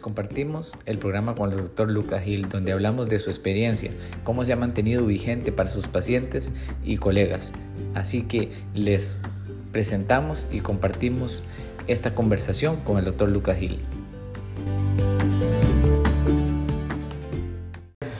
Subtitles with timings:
[0.00, 3.90] compartimos el programa con el doctor Lucas Gil, donde hablamos de su experiencia,
[4.24, 6.52] cómo se ha mantenido vigente para sus pacientes
[6.84, 7.52] y colegas.
[7.94, 9.16] Así que les
[9.72, 11.42] presentamos y compartimos
[11.86, 13.80] esta conversación con el doctor Lucas Gil.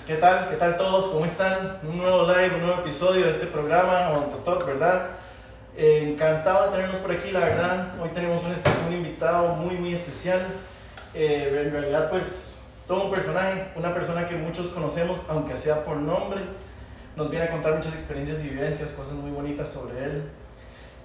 [0.06, 0.50] ¿Qué tal?
[0.50, 1.08] ¿Qué tal todos?
[1.08, 1.78] ¿Cómo están?
[1.88, 5.08] Un nuevo live, un nuevo episodio de este programa doctor, ¿verdad?
[5.76, 7.88] Eh, encantado de tenernos por aquí, la verdad.
[8.00, 8.52] Hoy tenemos un,
[8.88, 10.40] un invitado muy, muy especial.
[11.16, 12.56] Eh, en realidad, pues,
[12.86, 16.42] todo un personaje, una persona que muchos conocemos, aunque sea por nombre.
[17.16, 20.24] Nos viene a contar muchas experiencias y vivencias, cosas muy bonitas sobre él.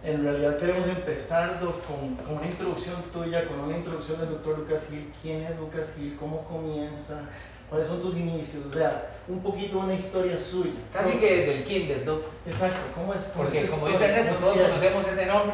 [0.04, 4.82] En realidad queremos empezar con, con una introducción tuya, con una introducción del doctor Lucas
[4.90, 5.14] Gil.
[5.22, 6.18] ¿Quién es Lucas Gil?
[6.20, 7.30] ¿Cómo comienza?
[7.70, 8.66] ¿Cuáles son tus inicios?
[8.66, 10.74] O sea, un poquito una historia suya.
[10.92, 12.20] Casi que desde el kinder, ¿no?
[12.46, 13.32] Exacto, ¿cómo es?
[13.34, 15.54] cómo Porque como dice Ernesto, ¿Cómo todos conocemos ese nombre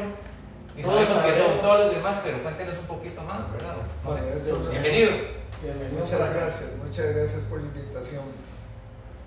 [0.78, 3.76] y Todos sabemos que son todos los demás, pero cuéntenos un poquito más, ¿verdad?
[4.70, 5.10] Bienvenido.
[5.60, 8.24] Bienvenido Muchas gracias, muchas gracias por la invitación.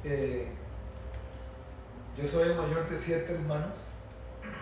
[0.06, 0.48] Eh,
[2.17, 3.78] yo soy el mayor de siete hermanos.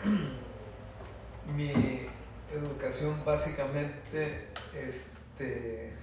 [1.56, 2.08] Mi
[2.52, 5.94] educación básicamente este,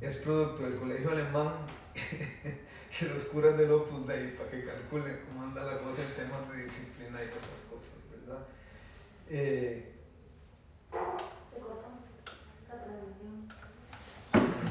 [0.00, 1.52] es producto del colegio alemán
[3.00, 6.50] y los curas del Opus Dei para que calculen cómo anda la cosa en temas
[6.50, 7.69] de disciplina y esas cosas.
[9.32, 9.86] Eh,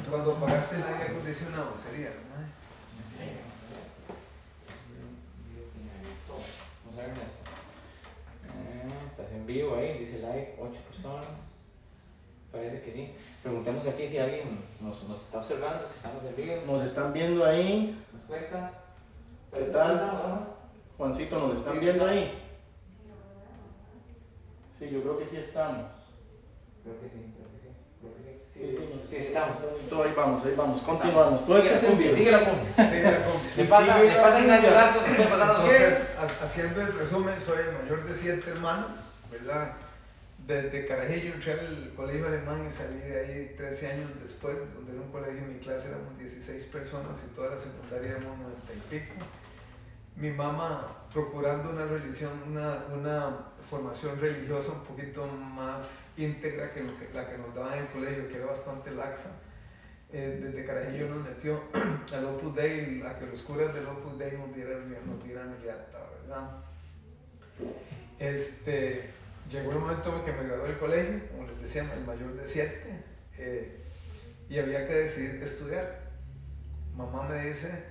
[0.09, 2.19] cuando apagaste el aire acondicionado sería, ¿no?
[6.83, 7.39] Vamos a ver Ernesto.
[8.47, 11.55] Eh, Estás en vivo ahí, dice live, 8 personas.
[12.51, 13.13] Parece que sí.
[13.41, 16.55] Preguntemos aquí si alguien nos, nos está observando, si estamos en vivo.
[16.65, 18.03] Nos están viendo ahí.
[18.11, 18.73] ¿Nos cuenta?
[19.53, 20.47] ¿Qué tal?
[20.97, 22.19] Juancito, ¿nos están viendo está.
[22.19, 22.48] ahí?
[24.79, 25.85] Sí, yo creo que sí estamos.
[26.83, 27.69] Creo que sí, creo que sí.
[27.99, 28.39] Creo que sí.
[28.53, 29.57] Sí, sí, sí, sí, estamos.
[29.89, 30.81] Todo ahí vamos, ahí vamos.
[30.81, 31.45] Continuamos.
[31.45, 32.17] Todo Sigue esto es la en cumbia, vivo.
[32.17, 32.69] sigue la cumbia.
[32.89, 33.57] Sí, la combi.
[33.57, 33.99] Le pasa,
[34.39, 38.91] le Ignacio Rato, pasar haciendo el resumen, soy el mayor de siete hermanos,
[39.31, 39.73] ¿verdad?
[40.47, 45.01] Desde Carajillo entré al colegio alemán y salí de ahí 13 años después, donde era
[45.01, 48.99] un colegio, en mi clase éramos 16 personas y toda la secundaria éramos 90 y
[48.99, 49.13] pico.
[50.19, 57.29] Mi mamá procurando una religión, una, una formación religiosa un poquito más íntegra que, la
[57.29, 59.31] que nos daban en el colegio, que era bastante laxa.
[60.11, 61.63] Eh, desde Carajillo nos metió
[62.13, 65.99] al Opus Dei, a que los curas del Opus Dei nos dieran, nos dieran riata,
[66.21, 66.63] ¿verdad?
[68.17, 69.09] Este,
[69.49, 72.45] llegó el momento en que me gradué del colegio, como les decía, el mayor de
[72.45, 73.03] siete,
[73.37, 73.85] eh,
[74.49, 76.09] y había que decidir qué estudiar.
[76.95, 77.83] Mamá me dice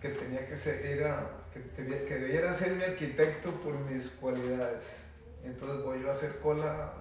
[0.00, 5.04] que tenía que ser, era, que, que debiera ser mi arquitecto por mis cualidades.
[5.44, 6.92] Entonces voy yo a hacer cola,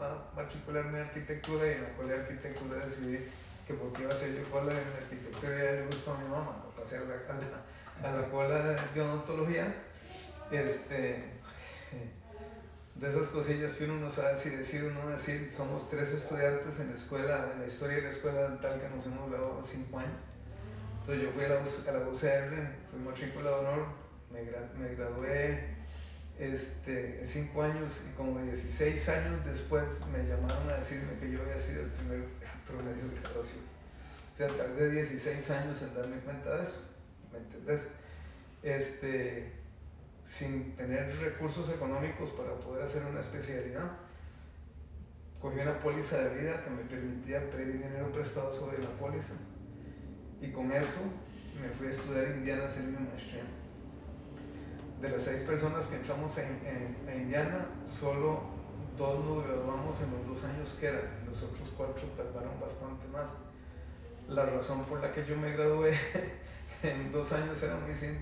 [0.00, 3.18] a matricularme en arquitectura y en la cola de arquitectura decidí
[3.66, 6.64] que porque iba a hacer yo cola en arquitectura ya le gustó a mi mamá,
[6.66, 9.74] me pasé a la, a la, a la cola de odontología.
[10.50, 11.38] Este,
[12.98, 16.80] de esas cosillas que uno no sabe si decir o no decir, somos tres estudiantes
[16.80, 20.00] en la escuela, en la historia de la escuela dental que nos hemos graduado cinco
[20.00, 20.27] años.
[21.08, 23.86] Entonces yo fui a la, a la UCR, fui matrícula de honor,
[24.30, 24.42] me,
[24.78, 25.74] me gradué
[26.38, 31.56] este, cinco años y como 16 años después me llamaron a decirme que yo había
[31.56, 32.24] sido el primer
[32.66, 33.64] promedio de graduación.
[34.34, 36.82] O sea, tardé 16 años en darme cuenta de eso,
[37.32, 37.86] ¿me entendés?
[38.62, 39.50] Este,
[40.24, 43.92] sin tener recursos económicos para poder hacer una especialidad,
[45.40, 49.32] cogí una póliza de vida que me permitía pedir dinero prestado sobre la póliza
[50.40, 51.00] y con eso
[51.60, 53.42] me fui a estudiar a Indiana a hacer mi maestría.
[55.00, 58.40] De las seis personas que entramos en, en- a Indiana, solo
[58.96, 63.28] dos nos graduamos en los dos años que eran, los otros cuatro tardaron bastante más.
[64.28, 65.96] La razón por la que yo me gradué
[66.82, 68.20] en dos años era muy simple.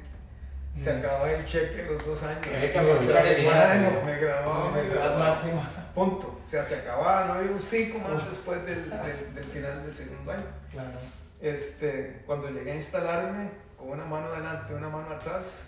[0.78, 2.47] Se acababa el cheque los dos años.
[2.47, 4.03] Había que aprovechar el dinero.
[4.04, 5.28] Me graduaba, me Necesidad graduaba.
[5.30, 5.91] máxima.
[5.95, 6.41] Punto.
[6.45, 9.95] O sea, se acababa, no había un cinco más después del, del, del final del
[9.95, 10.45] segundo año.
[10.71, 10.98] Claro.
[11.41, 15.62] Este, cuando llegué a instalarme con una mano adelante y una mano atrás,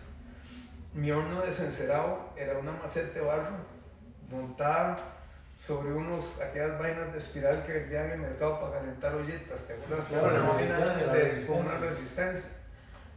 [0.95, 3.57] mi horno de cencerado era una maceta de barro
[4.31, 4.97] montada
[5.59, 9.75] sobre unos, aquellas vainas de espiral que vendían en el mercado para calentar ollitas, ¿te
[9.75, 10.07] acuerdas?
[10.07, 11.55] claro, una resistencia, de- resistencia.
[11.77, 12.51] Una resistencia.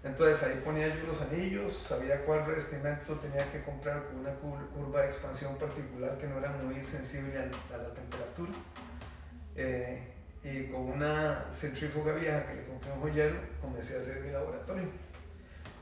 [0.03, 4.68] Entonces ahí ponía yo los anillos, sabía cuál revestimiento tenía que comprar con una cur-
[4.74, 8.51] curva de expansión particular que no era muy sensible a, a la temperatura.
[9.56, 10.12] Eh,
[10.44, 14.32] y con una centrífuga vieja que le compré a un joyero, comencé a hacer mi
[14.32, 14.90] laboratorio.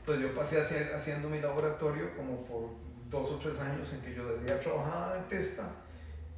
[0.00, 2.70] Entonces yo pasé a hacer, haciendo mi laboratorio como por
[3.08, 5.62] dos o tres años en que yo de día trabajaba de dentista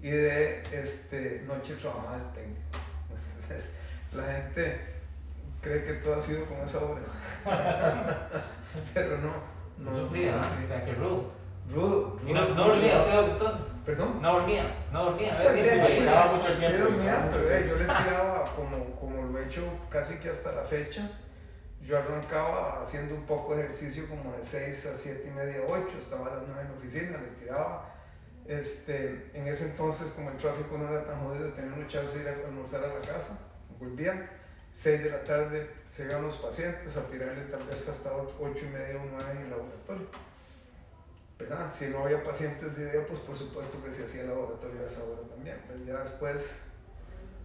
[0.01, 2.61] y de este, noche trabajaba de técnico.
[4.13, 4.81] la gente
[5.61, 7.03] cree que todo ha sido con esa obra.
[8.95, 9.53] Pero no.
[9.79, 10.41] No, sufría.
[10.41, 11.42] O sea, que rudo.
[11.71, 12.17] Rudo.
[12.27, 13.77] ¿Y no, no dormía usted entonces?
[13.87, 14.21] ¿Perdón?
[14.21, 15.39] No dormía, no dormía.
[15.41, 16.85] Bien, bien, sí, pues, mucho el sí tiempo.
[16.91, 20.63] dormía, pero eh, yo le tiraba como, como lo he hecho casi que hasta la
[20.63, 21.11] fecha.
[21.81, 25.87] Yo arrancaba haciendo un poco de ejercicio como de 6 a 7 y media, 8,
[25.99, 27.89] estaba a las 9 en la oficina, le tiraba.
[28.47, 32.23] Este, en ese entonces, como el tráfico no era tan jodido, tenía una chance de
[32.23, 33.39] ir a almorzar a la casa,
[33.81, 34.31] volvía,
[34.73, 38.69] 6 de la tarde se iban los pacientes a tirarle tal vez hasta 8 y
[38.69, 40.07] media o 9 en el laboratorio.
[41.43, 41.67] ¿Verdad?
[41.67, 44.87] Si no había pacientes de idea, pues por supuesto que se hacía el laboratorio a
[44.87, 45.57] esa hora también.
[45.67, 46.59] Pero ya después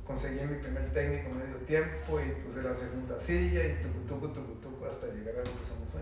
[0.05, 4.53] conseguí mi primer técnico medio tiempo y puse la segunda silla y tucu, tucu, tucu,
[4.61, 6.01] tucu, hasta llegar a lo que somos hoy.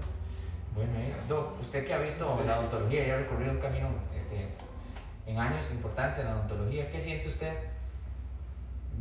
[0.75, 4.47] Bueno, eh, Doc, usted que ha visto la odontología y ha recorrido un camino este,
[5.25, 7.53] en años importante en la odontología, ¿qué siente usted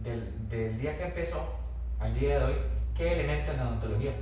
[0.03, 1.55] del, del día que empezó
[1.99, 2.55] al día de hoy?
[2.97, 4.13] ¿Qué elemento en la odontología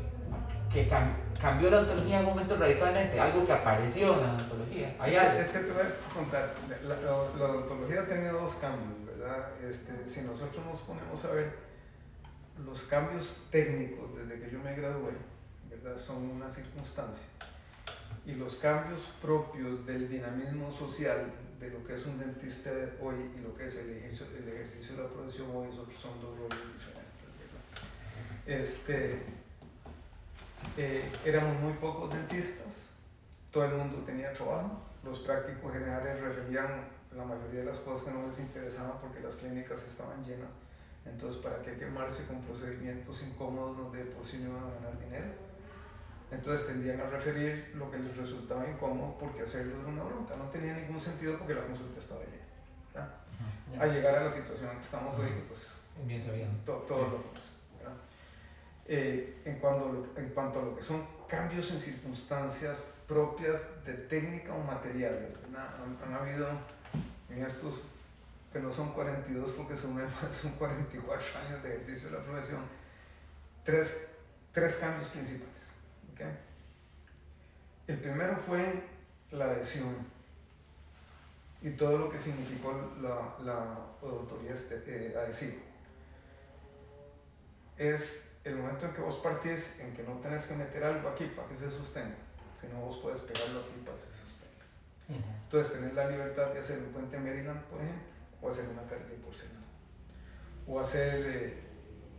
[0.73, 3.20] que cam cambió la odontología en un momento radicalmente?
[3.20, 4.88] Algo que apareció en la odontología.
[5.06, 8.55] Es que, es que, te voy a contar, la, la, la, odontología ha tenido dos
[8.55, 9.49] cambios, ¿verdad?
[9.69, 11.52] Este, si nosotros nos ponemos a ver
[12.64, 15.12] los cambios técnicos desde que yo me gradué,
[15.69, 15.99] ¿verdad?
[15.99, 17.26] Son una circunstancia.
[18.25, 22.70] Y los cambios propios del dinamismo social de lo que es un dentista
[23.00, 26.37] hoy y lo que es el ejercicio, el ejercicio de la profesión hoy son dos
[26.37, 28.61] roles diferentes, ¿verdad?
[28.61, 29.41] Este,
[30.76, 32.90] eh, éramos muy pocos dentistas,
[33.50, 38.14] todo el mundo tenía trabajo, los prácticos generales referían la mayoría de las cosas que
[38.14, 40.48] no les interesaban porque las clínicas estaban llenas.
[41.04, 44.98] Entonces, ¿para qué quemarse con procedimientos incómodos donde de por sí no iban a ganar
[45.00, 45.26] dinero?
[46.30, 50.34] Entonces tendían a referir lo que les resultaba incómodo porque hacerlo era una bronca.
[50.36, 53.82] No tenía ningún sentido porque la consulta estaba llena.
[53.82, 55.68] A llegar a la situación en que estamos hoy, pues
[56.06, 56.94] bien todo sí.
[56.94, 57.51] lo pues,
[58.94, 64.52] eh, en, cuanto, en cuanto a lo que son cambios en circunstancias propias de técnica
[64.52, 66.46] o material, han, han, habido
[67.30, 67.84] en estos,
[68.52, 69.98] que no son 42 porque son,
[70.30, 72.60] son 44 años de ejercicio de la profesión,
[73.64, 74.08] tres,
[74.52, 75.70] tres cambios principales.
[76.12, 76.38] ¿okay?
[77.86, 78.82] El primero fue
[79.30, 79.96] la adhesión
[81.62, 84.52] y todo lo que significó la, la odontología
[84.86, 85.62] eh, adhesiva.
[87.78, 91.26] Es el momento en que vos partís en que no tenés que meter algo aquí
[91.26, 92.16] para que se sostenga,
[92.58, 94.64] sino vos puedes pegarlo aquí para que se sostenga.
[95.08, 95.42] Uh -huh.
[95.44, 98.02] Entonces, tenés la libertad de hacer un puente Maryland, por ejemplo,
[98.40, 99.66] o hacer una carga de porcelana,
[100.66, 101.60] o hacer eh,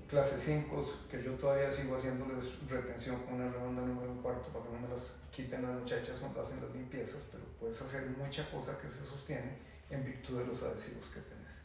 [0.07, 4.65] clase 5, que yo todavía sigo haciéndoles retención con una redonda número un cuarto para
[4.65, 8.49] que no me las quiten las muchachas cuando hacen las limpiezas, pero puedes hacer mucha
[8.49, 9.57] cosa que se sostiene
[9.89, 11.63] en virtud de los adhesivos que tenés.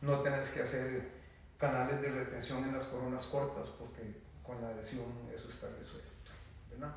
[0.00, 1.25] No tenés que hacer
[1.58, 6.10] canales de retención en las coronas cortas porque con la adhesión eso está resuelto.
[6.70, 6.94] ¿verdad?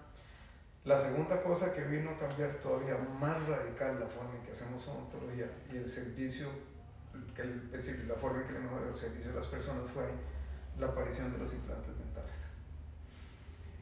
[0.85, 4.87] La segunda cosa que vino a cambiar todavía más radical la forma en que hacemos
[4.87, 6.47] odontología y el servicio,
[7.35, 9.89] que el, es decir, la forma en que le mejoró el servicio a las personas
[9.91, 10.05] fue
[10.77, 12.47] la aparición de los implantes dentales.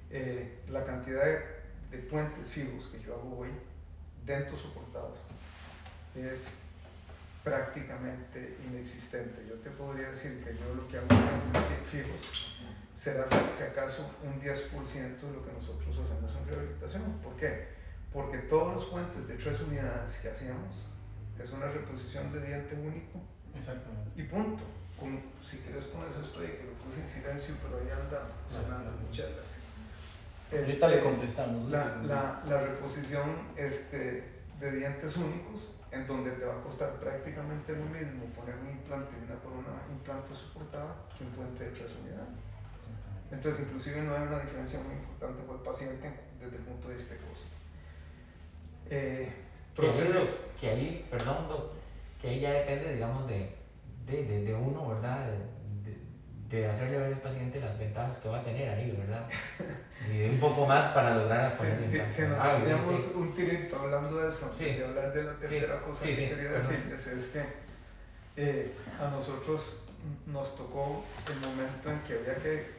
[0.09, 1.39] Eh, la cantidad de,
[1.91, 3.50] de, puentes fijos que yo hago hoy,
[4.25, 5.19] dentos soportados,
[6.15, 6.50] es
[7.48, 9.46] prácticamente inexistente.
[9.48, 12.60] Yo te podría decir que yo lo que hago en fijos
[12.94, 17.04] será si acaso un 10% de lo que nosotros hacemos en rehabilitación.
[17.24, 17.68] ¿Por qué?
[18.12, 20.75] Porque todos los puentes de tres unidades que hacíamos
[21.42, 23.22] es una reposición de diente único.
[23.56, 24.12] Exactamente.
[24.16, 24.63] Y punto.
[25.00, 28.92] Con, si quieres pones esto ahí, que lo puse en silencio, pero ahí anda sonando
[29.06, 29.60] muchas gracias.
[30.51, 31.70] Ahorita le contestamos.
[31.70, 34.24] La, la, la reposición este,
[34.60, 39.15] de dientes únicos en donde te va a costar prácticamente lo mismo poner un implante
[39.20, 42.36] y una corona implante soportada que un puente de unidades.
[43.32, 46.94] Entonces, inclusive no hay una diferencia muy importante para el paciente desde el punto de
[46.96, 47.48] vista de costo.
[48.89, 49.29] Eh,
[49.75, 50.13] que, ahí,
[50.60, 51.48] que ahí, perdón,
[52.22, 53.56] que ahí ya depende, digamos, de,
[54.06, 55.27] de, de, de uno, ¿verdad?
[55.27, 55.57] De,
[56.50, 59.27] de, hacerle ver al paciente las ventajas que va a tener ahí, ¿verdad?
[60.10, 63.13] Y un poco más para lograr sí, sí, sí, nos ah, sí.
[63.16, 67.25] un tirito hablando de eso, de hablar de la tercera cosa que quería decirles, es
[67.27, 67.44] que
[68.38, 69.82] eh, a nosotros
[70.27, 72.77] nos tocó el momento en que había que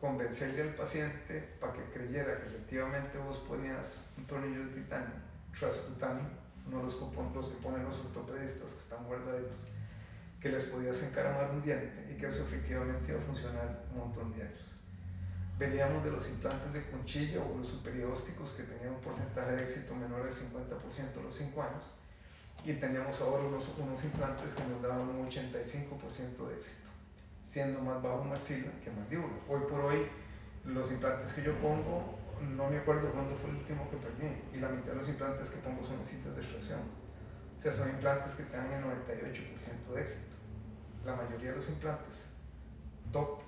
[0.00, 5.14] convencerle al paciente para que creyera que efectivamente vos ponías un tornillo de titanio,
[5.58, 6.24] transtutanio,
[6.70, 7.00] no los,
[7.34, 9.66] los que ponen los ortopedistas que están guardaditos,
[10.40, 14.32] que les podías encaramar un diente y que eso efectivamente iba a funcionar un montón
[14.32, 14.64] de años.
[15.58, 19.94] Veníamos de los implantes de conchilla o los superiósticos que tenían un porcentaje de éxito
[19.96, 21.84] menor al 50% a los 5 años
[22.64, 26.88] y teníamos ahora unos, unos implantes que nos daban un 85% de éxito.
[27.42, 29.32] siendo más bajo maxila que mandíbula.
[29.48, 30.06] Hoy por hoy,
[30.64, 34.60] los implantes que yo pongo, no me acuerdo cuándo fue el último que perdí, y
[34.60, 36.80] la mitad de los implantes que pongo son sitios de extracción.
[37.58, 40.36] O sea, son implantes que te dan el 98% de éxito.
[41.04, 42.34] La mayoría de los implantes
[43.12, 43.40] top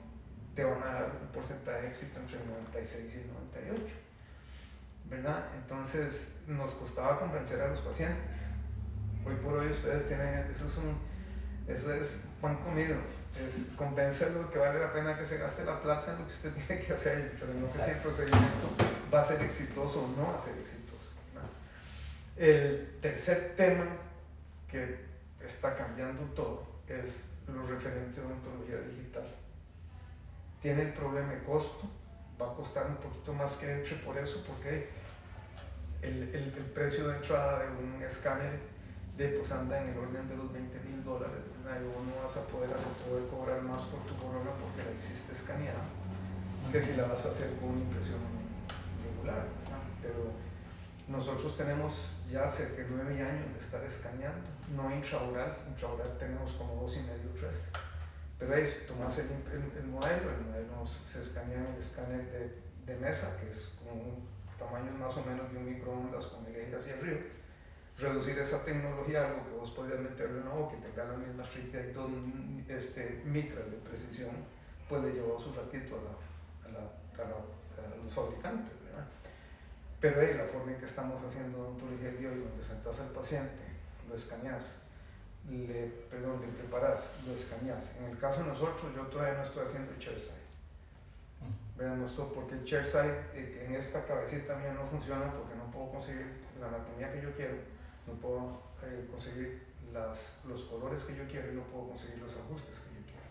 [0.54, 3.32] te van a dar un porcentaje de éxito entre el 96 y el
[3.72, 3.94] 98.
[5.08, 5.44] ¿Verdad?
[5.54, 8.46] Entonces nos costaba convencer a los pacientes.
[9.24, 10.96] Hoy por hoy ustedes tienen, eso es, un,
[11.68, 12.96] eso es pan comido
[13.38, 16.52] es convencerlo que vale la pena que se gaste la plata en lo que usted
[16.66, 18.68] tiene que hacer, pero no sé si el procedimiento
[19.12, 20.89] va a ser exitoso o no va a ser exitoso.
[22.40, 23.84] El tercer tema
[24.66, 24.96] que
[25.44, 29.28] está cambiando todo es los referentes de odontología digital.
[30.62, 31.84] Tiene el problema de costo,
[32.40, 34.88] va a costar un poquito más que entre por eso, porque
[36.00, 38.58] el, el, el precio de entrada de un escáner
[39.18, 42.46] de, pues anda en el orden de los 20 mil dólares y no vas a
[42.46, 45.84] poder, hacer, poder cobrar más por tu corona porque la hiciste escaneada
[46.72, 48.20] que si la vas a hacer con una impresión
[49.04, 49.44] regular.
[50.00, 50.49] Pero
[51.10, 56.82] nosotros tenemos ya cerca de nueve años de estar escaneando, no intraoral, intraoral tenemos como
[56.82, 57.68] dos y medio, tres.
[58.38, 62.54] Pero ahí tomas el, el, modelo, el modelo se escanea en el escáner
[62.86, 66.56] de, mesa, que es con un tamaño más o menos de un microondas con el
[66.56, 67.20] eje hacia arriba
[68.00, 71.92] reducir esa tecnología, algo que vos podías meterle en boca y tenga la misma y
[71.92, 72.10] dos
[72.68, 74.30] este, micras de precisión,
[74.88, 78.72] pues le llevó su ratito a, la, a, la, a, los fabricantes.
[80.00, 80.18] ¿Verdad?
[80.18, 83.64] Pero ahí la forma en que estamos haciendo odontología de hoy, donde sentas al paciente,
[84.08, 84.82] lo escaneas,
[85.48, 87.96] le, perdón, le preparas, lo escaneas.
[87.98, 90.40] En el caso de nosotros, yo todavía no estoy haciendo el chairside.
[91.76, 95.70] Vean, no estoy, porque el chairside eh, en esta cabecita mía no funciona porque no
[95.70, 96.26] puedo conseguir
[96.60, 97.54] la anatomía que yo quiero
[98.10, 102.36] no puedo eh, conseguir las, los colores que yo quiero y no puedo conseguir los
[102.36, 103.26] ajustes que yo quiero.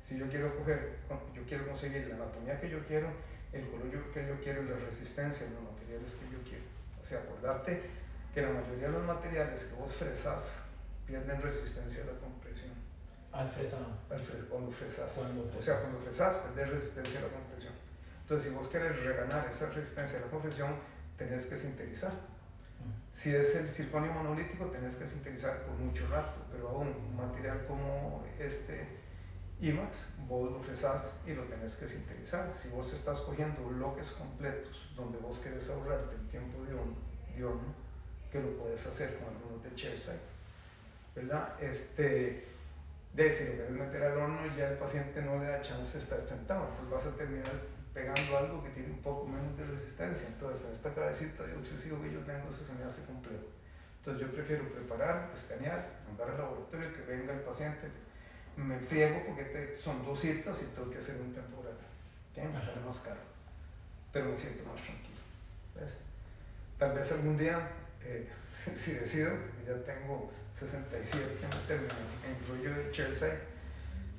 [0.00, 0.98] Si yo quiero coger,
[1.34, 3.08] yo quiero conseguir la anatomía que yo quiero,
[3.54, 6.64] el color que yo quiero y la resistencia de los materiales que yo quiero.
[7.02, 7.82] O sea, acordarte
[8.34, 10.66] que la mayoría de los materiales que vos fresas
[11.06, 12.72] pierden resistencia a la compresión.
[13.32, 13.86] Al fresado.
[14.10, 15.18] Al cuando, fresas.
[15.18, 17.72] O sea, cuando fresas, perdés resistencia a la compresión.
[18.22, 20.74] Entonces, si vos querés reganar esa resistencia a la compresión,
[21.16, 22.12] tenés que sintetizar
[23.14, 27.64] si es el circonio monolítico, tenés que sintetizar por mucho rato, pero aún un material
[27.66, 28.86] como este
[29.60, 32.50] IMAX, vos lo fresás y lo tenés que sintetizar.
[32.52, 36.74] Si vos estás cogiendo bloques completos donde vos querés ahorrarte el tiempo de
[37.44, 37.74] horno,
[38.30, 40.18] que lo puedes hacer con algunos de Chairside,
[41.14, 41.54] ¿verdad?
[41.62, 42.46] Este,
[43.12, 46.02] de si lo querés meter al horno, ya el paciente no le da chance de
[46.02, 50.26] estar sentado, entonces vas a terminar pegando algo que tiene un poco menos de resistencia.
[50.26, 53.46] Entonces, esta cabecita de obsesivo que yo tengo, eso se me hace complejo.
[53.98, 57.88] Entonces, yo prefiero preparar, escanear, mandar al laboratorio, que venga el paciente.
[58.56, 61.76] Me friego porque son dos citas y tengo que hacer un temporal.
[62.34, 63.20] que Me sale más caro,
[64.12, 65.18] pero me siento más tranquilo.
[65.74, 65.98] ¿ves?
[66.78, 67.68] Tal vez algún día,
[68.02, 68.28] eh,
[68.74, 69.30] si decido,
[69.66, 71.88] ya tengo 67 meterme
[72.24, 73.38] en el rollo de chairside,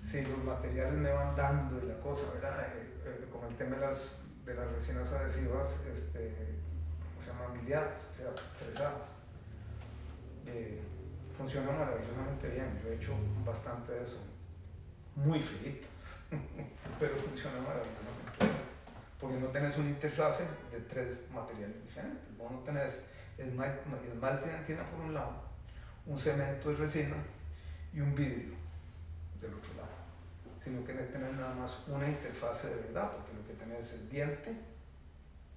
[0.04, 2.68] si los materiales me van dando y la cosa, ¿verdad?
[2.76, 6.32] Eh, eh, como el tema de las, de las resinas adhesivas, este,
[7.10, 7.62] ¿cómo se llaman?
[7.62, 9.16] Miliadas, o sea, fresadas.
[11.38, 13.14] Funciona maravillosamente bien, yo he hecho
[13.46, 14.26] bastante de eso.
[15.16, 16.18] Muy finitas,
[17.00, 18.62] pero funciona maravillosamente
[19.20, 22.38] Porque no tenés una interfase de tres materiales diferentes.
[22.38, 25.34] Vos no tenés esmalte de antina por un lado,
[26.06, 27.16] un cemento de resina
[27.94, 28.56] y un vidrio
[29.42, 29.96] del otro lado
[30.66, 34.52] sino que tener nada más una interfase de verdad, porque lo que tenés es diente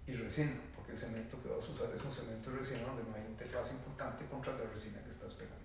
[0.06, 3.04] y resina, porque el cemento que vas a usar es un cemento de resina donde
[3.04, 5.57] no hay interfaz importante contra la resina que estás pegando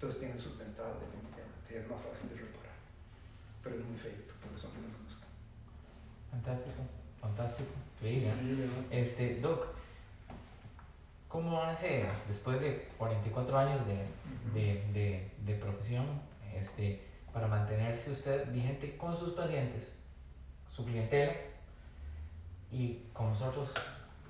[0.00, 2.72] Entonces tiene sus ventajas definitivamente es más fácil de reparar,
[3.62, 5.26] pero es muy feito, por eso no me gusta.
[6.30, 6.82] Fantástico,
[7.20, 8.66] fantástico, increíble.
[8.90, 9.66] Este, Doc,
[11.28, 14.06] ¿cómo hace después de 44 años de,
[14.58, 16.06] de, de, de profesión?
[16.54, 19.92] Este, para mantenerse usted vigente con sus pacientes,
[20.74, 21.34] su clientela
[22.72, 23.70] y con nosotros.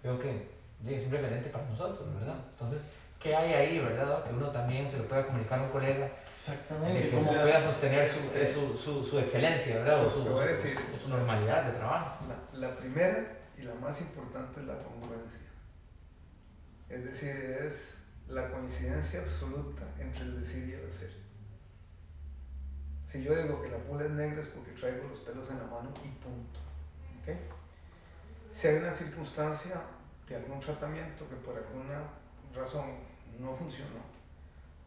[0.03, 0.49] Creo que
[0.85, 2.39] es un referente para nosotros, ¿verdad?
[2.55, 2.83] Entonces,
[3.21, 4.25] ¿qué hay ahí, verdad?
[4.25, 6.11] Que uno también se lo pueda comunicar a un colega.
[6.37, 7.03] Exactamente.
[7.03, 10.07] De cómo pueda sostener su, su, su, excelencia, ¿verdad?
[10.07, 10.23] O su,
[10.99, 12.25] su, normalidad de trabajo.
[12.27, 15.47] La, la primera y la más importante es la congruencia.
[16.89, 21.11] Es decir, es la coincidencia absoluta entre el decir y el hacer.
[23.07, 25.65] Si yo digo que la pula es negra es porque traigo los pelos en la
[25.65, 26.61] mano y punto.
[27.21, 27.39] ¿Okay?
[28.53, 29.83] Si hay una circunstancia
[30.29, 32.03] de algún tratamiento que por alguna
[32.55, 33.10] razón
[33.41, 34.21] no funcionó,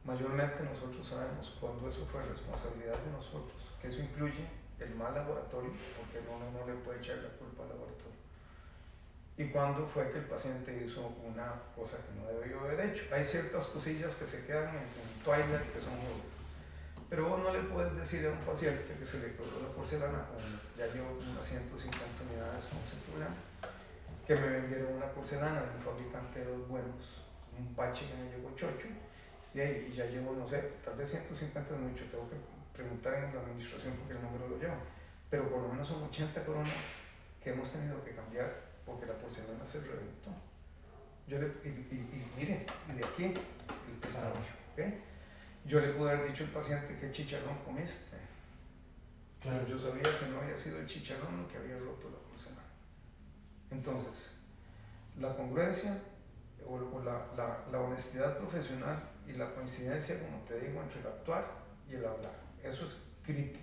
[0.05, 4.43] Mayormente nosotros sabemos cuándo eso fue responsabilidad de nosotros, que eso incluye
[4.79, 8.19] el mal laboratorio, porque no le puede echar la culpa al laboratorio.
[9.37, 13.05] Y cuándo fue que el paciente hizo una cosa que no debió haber hecho.
[13.15, 16.43] Hay ciertas cosillas que se quedan en, en Twilight que son obvias.
[17.09, 20.25] Pero vos no le puedes decir a un paciente que se le quebró la porcelana,
[20.77, 21.97] ya llevo unas 150
[22.29, 23.35] unidades con ese problema,
[24.27, 27.22] que me vendieron una porcelana de un fabricante de los buenos,
[27.57, 28.87] un pache que me llegó chocho,
[29.53, 32.35] y, ahí, y ya llevo, no sé, tal vez 150 es mucho, tengo que
[32.73, 34.77] preguntar en la administración porque el número lo llevo,
[35.29, 36.73] pero por lo menos son 80 coronas
[37.43, 38.51] que hemos tenido que cambiar
[38.85, 40.31] porque la porcelana se reventó.
[41.27, 44.33] Yo le, y, y, y mire, y de aquí, el claro.
[44.73, 45.01] ¿okay?
[45.65, 48.17] yo le pude haber dicho al paciente que chicharrón comiste.
[49.41, 49.65] Claro.
[49.67, 52.63] Yo sabía que no había sido el chicharrón lo que había roto la porcelana.
[53.71, 54.31] Entonces,
[55.19, 55.97] la congruencia
[56.67, 61.07] o, o la, la, la honestidad profesional y la coincidencia, como te digo, entre el
[61.07, 61.45] actuar
[61.89, 62.35] y el hablar.
[62.63, 63.59] Eso es crítico.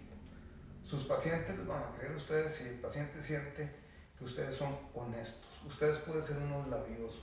[0.85, 3.71] Sus pacientes les van a creer ustedes si el paciente siente
[4.19, 5.47] que ustedes son honestos.
[5.66, 7.23] Ustedes pueden ser unos labiosos.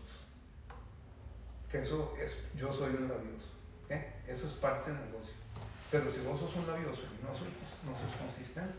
[1.69, 3.47] Que eso es, yo soy un labioso.
[3.85, 4.21] ¿okay?
[4.25, 5.35] Eso es parte del negocio.
[5.91, 7.47] Pero si vos sos un labioso y no sos,
[7.85, 8.73] no sos consistente,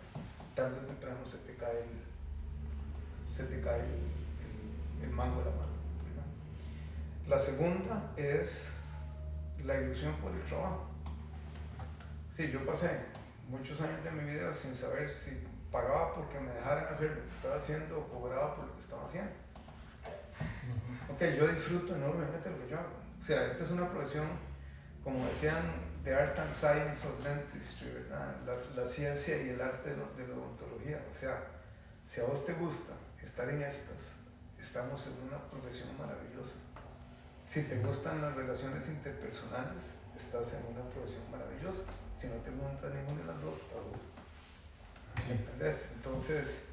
[0.55, 5.51] tarde o temprano se te cae el, se te cae el, el, el mango de
[5.51, 5.68] la mano.
[7.29, 8.73] La segunda es
[9.63, 10.89] la ilusión por el trabajo.
[12.31, 12.89] Sí, yo pasé
[13.51, 17.31] muchos años de mi vida sin saber si pagaba porque me dejaran hacer lo que
[17.31, 19.31] estaba haciendo o cobraba por lo que estaba haciendo.
[21.13, 22.97] Ok, yo disfruto enormemente lo que yo hago.
[23.19, 24.27] O sea, esta es una profesión,
[25.05, 25.63] como decían,
[26.05, 28.37] de Art and Science of Dentistry, ¿verdad?
[28.47, 31.05] La, la ciencia y el arte de, de la odontología.
[31.11, 31.45] O sea,
[32.07, 34.15] si a vos te gusta estar en estas,
[34.59, 36.55] estamos en una profesión maravillosa.
[37.49, 41.81] Si te gustan las relaciones interpersonales, estás en una profesión maravillosa.
[42.15, 45.33] Si no te gusta ninguna de las dos, estás sí.
[45.33, 45.89] ¿Entendés?
[45.95, 46.65] Entonces,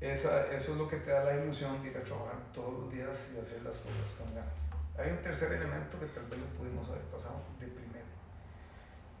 [0.00, 2.90] esa, eso es lo que te da la ilusión de ir a trabajar todos los
[2.90, 4.54] días y hacer las cosas con ganas.
[4.96, 8.08] Hay un tercer elemento que tal vez lo pudimos haber pasado de primero,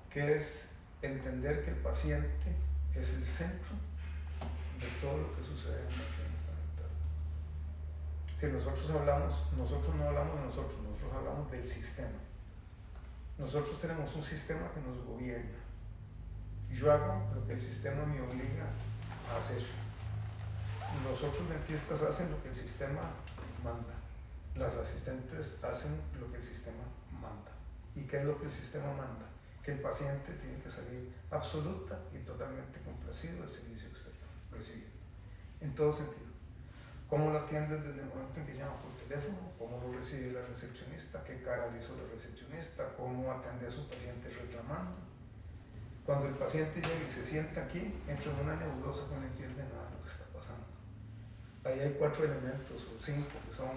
[0.08, 0.70] que es
[1.02, 2.56] entender que el paciente
[2.94, 3.76] es el centro
[4.80, 6.27] de todo lo que sucede en la clínica.
[8.38, 12.18] Si nosotros hablamos, nosotros no hablamos de nosotros, nosotros hablamos del sistema.
[13.36, 15.58] Nosotros tenemos un sistema que nos gobierna.
[16.70, 18.66] Yo hago lo que el sistema me obliga
[19.32, 19.64] a hacer.
[21.02, 23.00] Los otros dentistas hacen lo que el sistema
[23.64, 23.94] manda.
[24.54, 26.84] Las asistentes hacen lo que el sistema
[27.20, 27.50] manda.
[27.96, 29.26] ¿Y qué es lo que el sistema manda?
[29.64, 34.10] Que el paciente tiene que salir absoluta y totalmente complacido del servicio que está
[34.52, 34.94] recibiendo.
[35.60, 36.27] En todo sentido.
[37.08, 39.38] ¿Cómo lo atiendes desde el momento en que llama por teléfono?
[39.58, 41.24] ¿Cómo lo recibe la recepcionista?
[41.24, 42.84] ¿Qué cara le hizo la recepcionista?
[42.96, 44.92] ¿Cómo atiende a su paciente reclamando?
[46.04, 49.62] Cuando el paciente llega y se sienta aquí, entra en una nebulosa que no entiende
[49.64, 50.68] nada de lo que está pasando.
[51.64, 53.72] Ahí hay cuatro elementos o cinco que son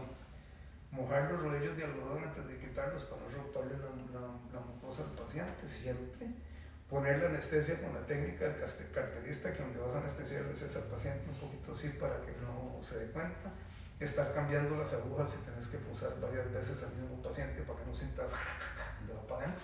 [0.92, 5.16] mojar los rodillos de algodón antes de quitarlos para no romperle la, la mucosa al
[5.16, 6.51] paciente, siempre
[6.92, 8.60] poner la anestesia con la técnica del
[8.94, 12.84] carterista, que donde vas a anestesiarles es al paciente un poquito así para que no
[12.84, 13.50] se dé cuenta,
[13.98, 17.86] estar cambiando las agujas si tienes que pulsar varias veces al mismo paciente para que
[17.86, 18.34] no sientas
[19.08, 19.64] de va para adentro.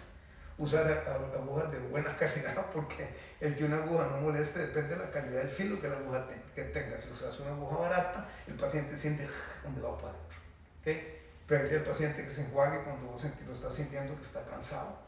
[0.57, 0.87] Usar
[1.35, 3.09] agujas de buena calidad, porque
[3.41, 6.27] el que una aguja no moleste depende de la calidad del filo que la aguja
[6.27, 6.97] te, que tenga.
[6.97, 9.27] Si usas una aguja barata, el paciente siente
[9.63, 10.37] donde va para adentro.
[10.79, 11.23] ¿okay?
[11.45, 15.06] Pedirle al paciente que se enjuague cuando vos lo estás sintiendo que está cansado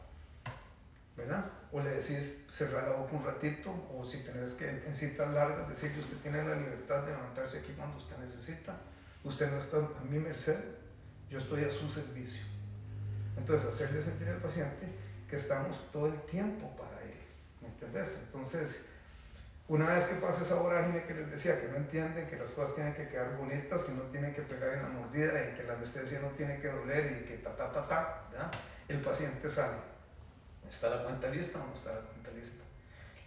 [1.16, 1.44] ¿verdad?
[1.72, 5.68] O le decís cerrar la boca un ratito, o si tenés que en citas largas
[5.68, 8.76] decirle usted tiene la libertad de levantarse aquí cuando usted necesita,
[9.24, 10.58] usted no está a mi merced,
[11.28, 12.42] yo estoy a su servicio.
[13.36, 14.86] Entonces, hacerle sentir al paciente
[15.28, 17.18] que estamos todo el tiempo para él,
[17.60, 18.24] ¿me entendés?
[18.26, 18.86] Entonces,
[19.68, 22.74] una vez que pasa esa vorágine que les decía, que no entienden que las cosas
[22.74, 25.74] tienen que quedar bonitas, que no tienen que pegar en la mordida y que la
[25.74, 28.50] anestesia no tiene que doler y que ta, ta, ta, ta, ¿verdad?
[28.88, 29.89] el paciente sale
[30.70, 32.62] ¿Está la cuenta lista o no está la cuenta lista?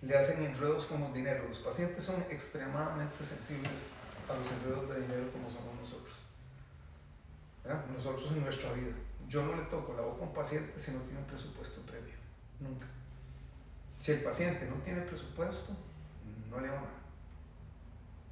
[0.01, 1.45] Le hacen enredos como dinero.
[1.47, 3.91] Los pacientes son extremadamente sensibles
[4.29, 6.15] a los enredos de dinero como somos nosotros.
[7.93, 8.95] Nosotros en nuestra vida.
[9.27, 12.15] Yo no le toco la boca a un paciente si no tiene un presupuesto previo.
[12.59, 12.87] Nunca.
[13.99, 15.73] Si el paciente no tiene presupuesto,
[16.49, 17.03] no le hago nada.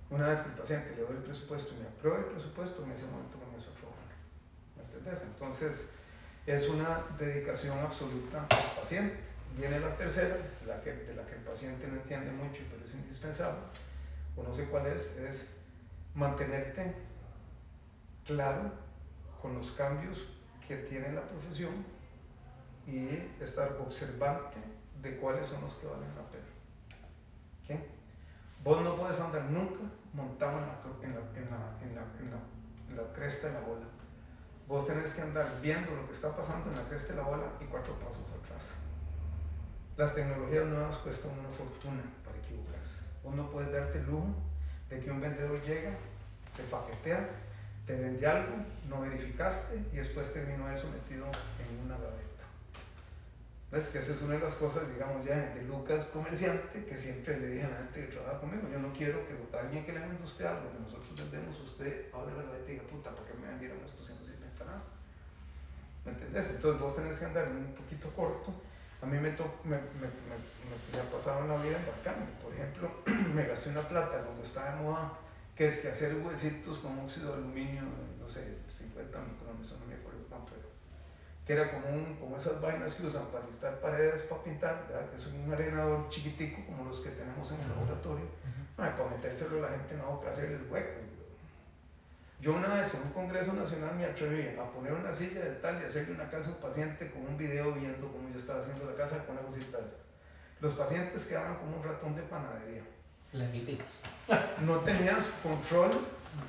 [0.10, 2.91] Una vez que el paciente le doy el presupuesto y me aprueba el presupuesto, en
[2.91, 4.12] ese momento comienzo a trabajar.
[4.76, 5.24] ¿Me entendés?
[5.24, 5.91] Entonces,
[6.45, 9.17] es una dedicación absoluta al paciente.
[9.58, 12.93] Viene la tercera, la que, de la que el paciente no entiende mucho, pero es
[12.93, 13.60] indispensable,
[14.36, 15.54] o no sé cuál es, es
[16.15, 16.95] mantenerte
[18.25, 18.71] claro
[19.41, 20.27] con los cambios
[20.67, 21.86] que tiene la profesión
[22.88, 24.58] y estar observante
[25.01, 26.45] de cuáles son los que valen la pena.
[27.63, 27.89] ¿Okay?
[28.63, 29.82] Vos no puedes andar nunca
[30.13, 32.39] montado en la, en la, en la,
[32.89, 33.86] en la cresta de la bola.
[34.67, 37.45] Vos tenés que andar viendo lo que está pasando en la cresta de la bola
[37.60, 38.74] y cuatro pasos atrás.
[39.97, 43.02] Las tecnologías nuevas cuestan una fortuna para equivocarse.
[43.24, 44.34] Vos no puedes darte el lujo
[44.89, 45.91] de que un vendedor llega,
[46.56, 47.30] te paquetea,
[47.86, 48.56] te vende algo,
[48.89, 52.21] no verificaste y después terminó eso metido en una gaveta.
[53.71, 53.88] ¿Ves?
[53.89, 57.47] Que esa es una de las cosas, digamos, ya de Lucas comerciante, que siempre le
[57.47, 60.24] dije a la gente que trabaja conmigo, yo no quiero que alguien que le venda
[60.24, 63.47] usted algo que nosotros vendemos, usted abre la gaveta y diga, puta, ¿por qué me
[63.47, 64.13] vendieron esto si
[66.05, 66.49] ¿Me entendés?
[66.51, 68.53] Entonces vos tenés que andar un poquito corto.
[69.01, 70.36] A mí me, to, me, me, me,
[70.91, 72.29] me, ha pasado en la vida en bacán.
[72.41, 72.91] Por ejemplo,
[73.34, 75.13] me gasté una plata cuando estaba de moda,
[75.55, 77.84] que es que hacer huesitos con óxido de aluminio,
[78.19, 80.71] no sé, 50 micrones, no me acuerdo cuánto era
[81.45, 85.10] que era como, un, como esas vainas que usan para listar paredes, para pintar, ¿verdad?
[85.10, 88.25] que es un arenador chiquitico como los que tenemos en el laboratorio,
[88.75, 91.00] para metérselo a la gente en la boca, hacerles huecos.
[92.41, 95.80] Yo una vez en un congreso nacional me atreví a poner una silla de tal
[95.80, 98.84] y hacerle una casa a un paciente con un video viendo cómo yo estaba haciendo
[98.89, 99.99] la casa con una cosita de esta.
[100.60, 102.82] Los pacientes quedaban como un ratón de panadería.
[104.65, 105.91] No tenías control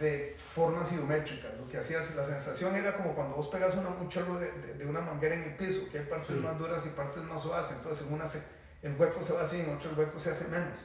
[0.00, 1.58] de formas geométricas.
[1.58, 4.86] Lo que hacías, la sensación era como cuando vos pegas una, un chorro de, de,
[4.86, 8.06] una manguera en el piso, que hay partes más duras y partes más suaves, entonces
[8.06, 8.42] en una se,
[8.82, 10.78] el hueco se va así, en otro el hueco se hace menos.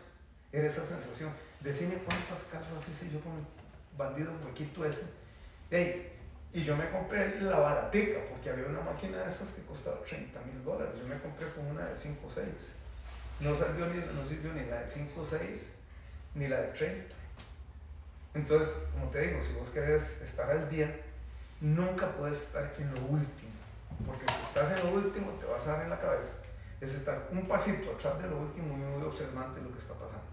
[0.52, 1.32] Era esa sensación.
[1.62, 3.57] Decime cuántas casas hice yo con el
[3.98, 5.08] bandido huequito ese.
[6.54, 10.40] y yo me compré la baratica, porque había una máquina de esas que costaba 30
[10.42, 10.94] mil dólares.
[11.00, 12.46] Yo me compré con una de 5 o 6.
[13.40, 15.74] No, salió ni, no sirvió ni la de 5 o 6,
[16.36, 17.18] ni la de 30
[18.38, 20.96] entonces, como te digo, si vos querés estar al día,
[21.60, 23.50] nunca puedes estar en lo último,
[24.06, 26.34] porque si estás en lo último te vas a dar en la cabeza.
[26.80, 29.96] Es estar un pasito atrás de lo último y muy observante de lo que está
[29.96, 30.28] pasando,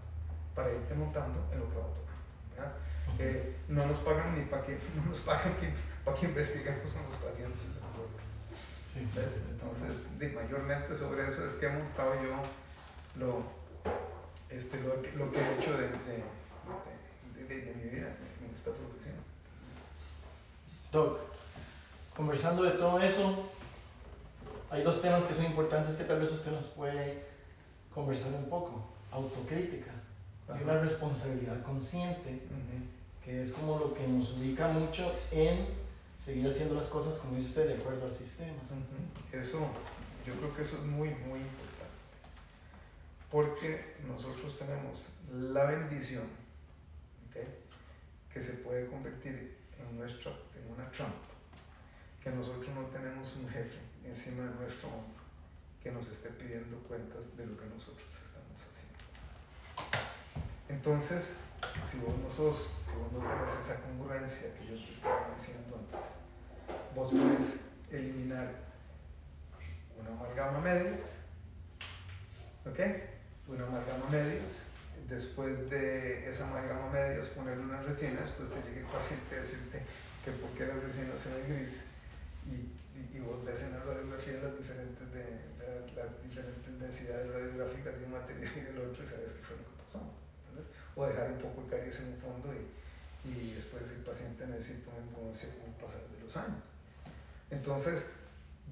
[0.53, 2.73] para irte montando en lo que va a
[3.17, 5.73] Eh, no nos pagan ni para que, no nos pagan que,
[6.03, 7.61] para que investiguemos con los pacientes.
[8.93, 12.39] Sí, Entonces, de, mayormente sobre eso es que he montado yo
[13.19, 13.43] lo,
[14.49, 16.23] este, lo, lo que he hecho de, de
[17.47, 19.15] de, mi vida en esta profesión.
[20.91, 21.19] Doc,
[22.15, 23.49] conversando de todo eso,
[24.69, 27.25] hay dos temas que son importantes que tal vez usted nos puede
[27.93, 28.91] conversar un poco.
[29.11, 29.91] Autocrítica
[30.59, 32.41] y una responsabilidad consciente,
[33.25, 35.65] que es como lo que nos ubica mucho en
[36.23, 38.53] seguir haciendo las cosas, como dice usted, de acuerdo al sistema.
[39.31, 39.67] Eso,
[40.25, 41.95] yo creo que eso es muy, muy importante.
[43.31, 46.23] Porque nosotros tenemos la bendición
[48.31, 51.15] que se puede convertir en, nuestra, en una trampa,
[52.21, 55.23] que nosotros no tenemos un jefe encima de nuestro hombro
[55.81, 58.99] que nos esté pidiendo cuentas de lo que nosotros estamos haciendo.
[60.67, 61.35] Entonces,
[61.83, 65.79] si vos no sos, si vos no tenés esa congruencia que yo te estaba diciendo
[65.79, 66.11] antes,
[66.95, 67.59] vos puedes
[67.91, 68.51] eliminar
[69.99, 71.01] una amalgama medias,
[72.65, 72.79] ¿ok?
[73.47, 74.65] Una amalgama medias
[75.09, 79.81] después de esa amalgama medias ponerle unas resinas, pues te llega el paciente a decirte
[80.23, 81.85] que por qué la resina se ve gris
[82.45, 85.25] y, y, vos ves en la radiografía las diferentes, de,
[85.95, 89.63] las diferentes densidades radiográficas de un material y del otro y sabes qué fue lo
[89.63, 90.24] que pasó.
[90.95, 94.91] O dejar un poco de caries en un fondo y, y después el paciente necesita
[94.91, 96.63] una endodoncia con el pasar de los años.
[97.49, 98.07] Entonces,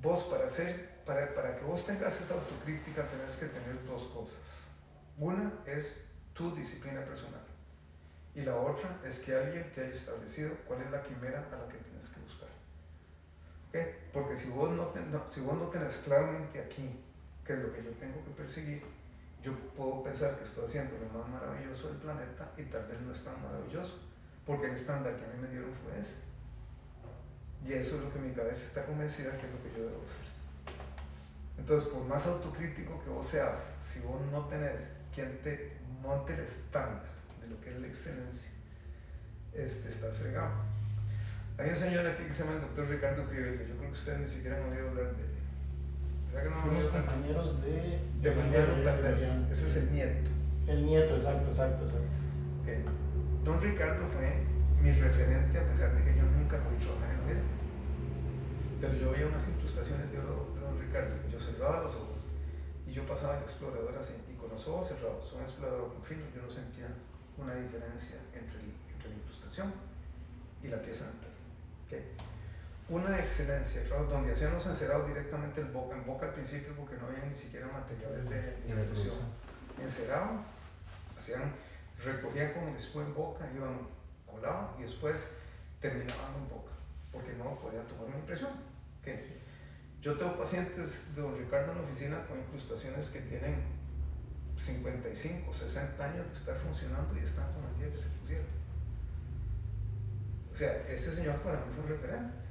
[0.02, 4.64] vos para, hacer, para, para que vos tengas esa autocrítica tenés que tener dos cosas.
[5.18, 6.02] Una es
[6.34, 7.42] tu disciplina personal.
[8.36, 11.68] Y la otra es que alguien te haya establecido cuál es la quimera a la
[11.70, 12.50] que tienes que buscar.
[13.70, 14.10] ¿Okay?
[14.12, 14.92] Porque si vos no,
[15.30, 17.00] si vos no tenés claramente aquí
[17.46, 18.84] qué es lo que yo tengo que perseguir,
[19.44, 23.12] yo puedo pensar que estoy haciendo lo más maravilloso del planeta y tal vez no
[23.12, 24.00] es tan maravilloso,
[24.46, 26.16] porque el estándar que a mí me dieron fue ese.
[27.66, 30.04] Y eso es lo que mi cabeza está convencida que es lo que yo debo
[30.04, 30.34] hacer.
[31.58, 36.40] Entonces, por más autocrítico que vos seas, si vos no tenés quien te monte el
[36.42, 37.04] estándar
[37.42, 38.52] de lo que es la excelencia,
[39.54, 40.52] este, estás fregado.
[41.58, 43.98] Hay un señor aquí que se llama el doctor Ricardo Crivel, que yo creo que
[43.98, 45.43] ustedes ni siquiera han oído hablar de él.
[46.34, 48.00] ¿Verdad que no Fuimos compañeros de...
[48.22, 49.22] De Mariano, vez.
[49.52, 50.30] Ese es el nieto.
[50.68, 52.08] El nieto, exacto, exacto, exacto.
[52.64, 52.84] Okay.
[53.44, 54.44] Don Ricardo fue
[54.82, 57.42] mi referente a pesar de que yo nunca fui trabajar en la vida.
[58.82, 62.26] Pero yo veía unas incrustaciones de, Don Ricardo, yo cerraba los ojos
[62.88, 64.14] y yo pasaba el explorador así
[64.54, 66.88] los ojos cerrados, un explorador con filo, yo no sentía
[67.38, 68.60] una diferencia entre,
[68.94, 69.74] entre la incrustación
[70.62, 71.06] y la pieza.
[71.86, 72.04] ¿okay?
[72.90, 77.08] Una excelencia, donde hacían los encerados directamente en boca, en boca al principio porque no
[77.08, 80.40] había ni siquiera materiales de, de Encerado,
[81.18, 81.54] hacían,
[82.04, 83.88] recogían con el espejo en boca, iban
[84.26, 85.32] colado y después
[85.82, 86.72] terminaban en boca
[87.12, 88.52] porque no podían tomar una impresión.
[90.02, 93.64] Yo tengo pacientes de don Ricardo en la oficina con incrustaciones que tienen
[94.58, 98.46] 55, 60 años de estar funcionando y están con el día que se pusieron.
[100.52, 102.43] O sea, ese señor para mí fue un referente.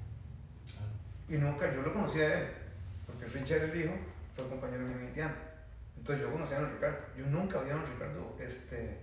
[1.33, 2.49] Y nunca, yo lo conocía a él,
[3.07, 3.95] porque Richard, el hijo,
[4.37, 5.35] fue compañero mío en Indiana.
[5.97, 6.99] Entonces yo conocía a don Ricardo.
[7.17, 8.99] Yo nunca había a don Ricardo este,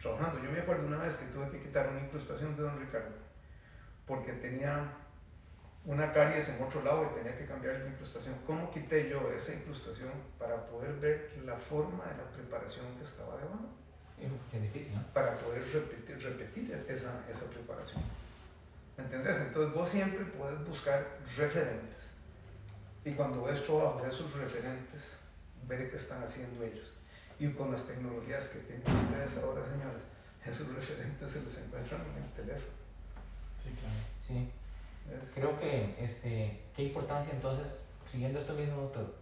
[0.00, 0.42] trabajando.
[0.42, 3.12] Yo me acuerdo una vez que tuve que quitar una incrustación de don Ricardo,
[4.06, 4.92] porque tenía
[5.84, 8.34] una caries en otro lado y tenía que cambiar la incrustación.
[8.46, 13.36] ¿Cómo quité yo esa incrustación para poder ver la forma de la preparación que estaba
[13.36, 13.68] debajo?
[14.54, 15.02] Es difícil, ¿no?
[15.12, 18.02] Para poder repetir, repetir esa, esa preparación.
[18.96, 19.40] ¿Me entendés?
[19.40, 22.14] Entonces vos siempre puedes buscar referentes.
[23.04, 25.18] Y cuando ves trabajo de esos referentes,
[25.66, 26.92] ver qué están haciendo ellos.
[27.38, 30.02] Y con las tecnologías que tienen ustedes ahora, señores,
[30.44, 32.72] esos referentes se los encuentran en el teléfono.
[33.62, 33.94] Sí, claro.
[34.20, 34.50] Sí.
[35.34, 39.14] Creo que, este, qué importancia entonces, siguiendo esto mismo, doctor,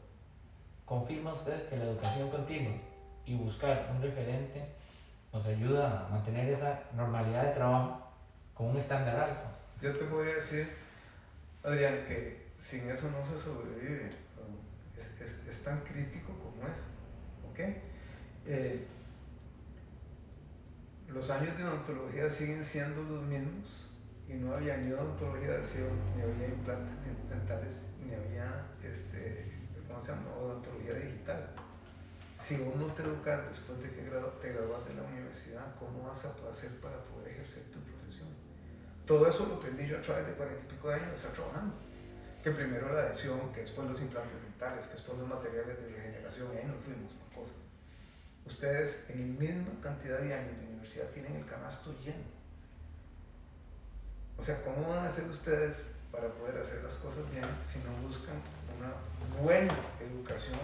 [0.85, 2.75] confirma usted que la educación continua
[3.25, 4.65] y buscar un referente
[5.33, 8.13] nos ayuda a mantener esa normalidad de trabajo
[8.55, 9.62] con un estándar alto.
[9.83, 10.69] Yo te podría decir,
[11.65, 14.11] Adrián, que sin eso no se sobrevive.
[14.97, 16.85] Es, es, es tan crítico como eso.
[17.51, 17.59] ¿ok?
[18.47, 18.87] Eh,
[21.09, 23.93] los años de odontología siguen siendo los mismos
[24.29, 25.59] y no había ni odontología
[26.17, 26.95] ni había implantes
[27.29, 29.53] dentales, ni había, este,
[29.89, 31.51] ¿cómo se llama?, odontología digital.
[32.41, 36.25] Si vos no te educas después de que te graduas de la universidad, ¿cómo vas
[36.25, 38.02] a hacer para poder ejercer tu profesión?
[39.13, 41.33] Todo eso lo aprendí yo a través de cuarenta y pico de años de estar
[41.33, 41.75] trabajando.
[42.43, 46.49] Que primero la adhesión, que después los implantes dentales, que después los materiales de regeneración,
[46.55, 47.59] y ahí nos fuimos con cosas.
[48.47, 52.25] Ustedes en la misma cantidad de años de universidad tienen el canasto lleno
[54.39, 57.93] o sea, ¿cómo van a hacer ustedes para poder hacer las cosas bien si no
[58.09, 58.41] buscan
[58.79, 58.95] una
[59.43, 60.59] buena educación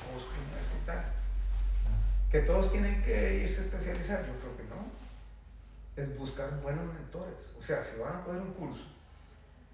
[0.00, 1.12] post-universitaria?
[2.32, 4.99] Que todos tienen que irse a especializar, yo creo que no.
[6.00, 7.54] Es buscar buenos mentores.
[7.58, 8.84] O sea, si van a coger un curso,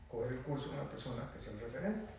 [0.08, 2.10] coger el curso de una persona que sea un referente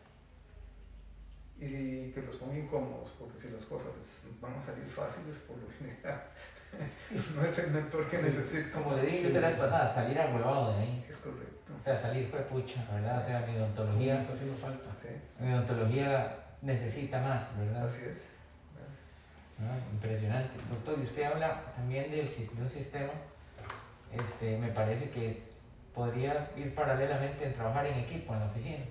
[1.59, 5.67] y que los ponga incómodos, porque si las cosas van a salir fáciles por lo
[5.77, 6.23] general,
[7.35, 8.71] no es el mentor que necesita.
[8.71, 11.05] Como le dije usted la vez pasada, salir huevado de ahí.
[11.09, 11.73] Es correcto.
[11.79, 13.17] O sea, salir fue pucha, ¿verdad?
[13.17, 14.19] O sea, mi odontología.
[14.19, 14.89] está haciendo falta.
[15.39, 17.85] Mi odontología necesita más, ¿verdad?
[17.85, 18.37] Así es.
[19.91, 20.59] Impresionante.
[20.69, 23.11] Doctor, y usted habla también del, de un sistema,
[24.11, 25.43] este, me parece que
[25.93, 28.85] podría ir paralelamente en trabajar en equipo, en la oficina.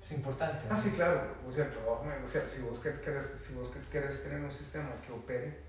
[0.00, 0.66] Es importante.
[0.70, 1.20] Ah, sí, claro.
[1.46, 5.12] O sea, trabajo, o sea, si vos querés, si vos querés tener un sistema que
[5.12, 5.68] opere,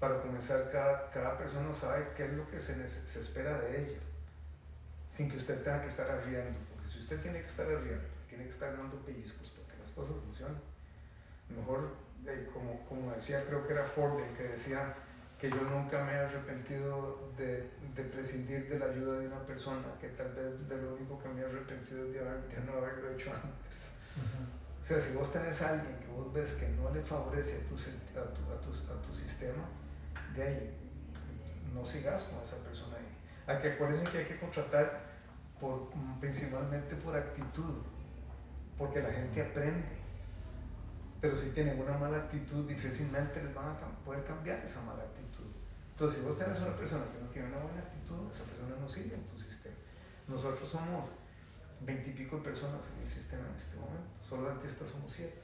[0.00, 3.98] para comenzar, cada, cada persona sabe qué es lo que se, se espera de ella,
[5.08, 8.44] sin que usted tenga que estar arriando, porque si usted tiene que estar arriando, tiene
[8.44, 10.60] que estar dando pellizcos para que las cosas funcionen.
[11.48, 11.96] Mejor,
[12.52, 14.94] como, como decía, creo que era Ford el que decía
[15.38, 19.86] que yo nunca me he arrepentido de, de, prescindir de la ayuda de una persona,
[20.00, 23.12] que tal vez de lo único que me he arrepentido es de, de no haberlo
[23.12, 23.86] hecho antes.
[24.80, 27.68] O sea, si vos tenés a alguien que vos ves que no le favorece a
[27.68, 29.64] tu, a tu, a tu, a tu sistema,
[30.34, 30.78] de ahí
[31.74, 33.18] no sigas con esa persona ahí.
[33.46, 35.02] Hay que acuérdense que hay que contratar
[35.60, 37.82] por, principalmente por actitud,
[38.76, 39.98] porque la gente aprende.
[41.20, 45.27] Pero si tienen una mala actitud, difícilmente les van a poder cambiar esa mala actitud.
[45.98, 48.88] Entonces, si vos tenés una persona que no tiene una buena actitud, esa persona no
[48.88, 49.74] sigue en tu sistema.
[50.28, 51.14] Nosotros somos
[51.80, 55.42] veintipico personas en el sistema en este momento, solo dentistas somos siete.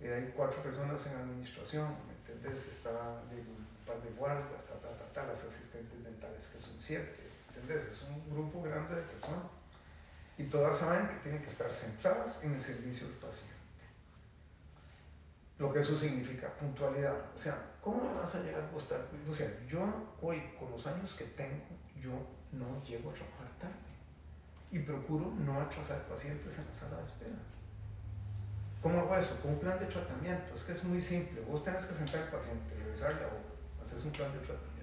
[0.00, 2.68] Y hay cuatro personas en administración, ¿entendés?
[2.68, 2.92] Está
[3.32, 7.16] un par de guardias, ta, ta, ta, ta, las asistentes dentales que son siete,
[7.48, 7.86] ¿entendés?
[7.86, 9.50] Es un grupo grande de personas.
[10.38, 13.55] Y todas saben que tienen que estar centradas en el servicio del paciente.
[15.58, 17.16] Lo que eso significa, puntualidad.
[17.34, 19.00] O sea, ¿cómo vas a llegar a estar?
[19.28, 19.80] O sea, yo
[20.20, 21.64] hoy, con los años que tengo,
[21.98, 22.10] yo
[22.52, 23.74] no llego a trabajar tarde.
[24.70, 27.36] Y procuro no atrasar pacientes en la sala de espera.
[28.82, 29.40] ¿Cómo hago eso?
[29.40, 30.54] Con un plan de tratamiento.
[30.54, 31.40] Es que es muy simple.
[31.40, 34.76] Vos tenés que sentar al paciente, revisar la boca, haces un plan de tratamiento.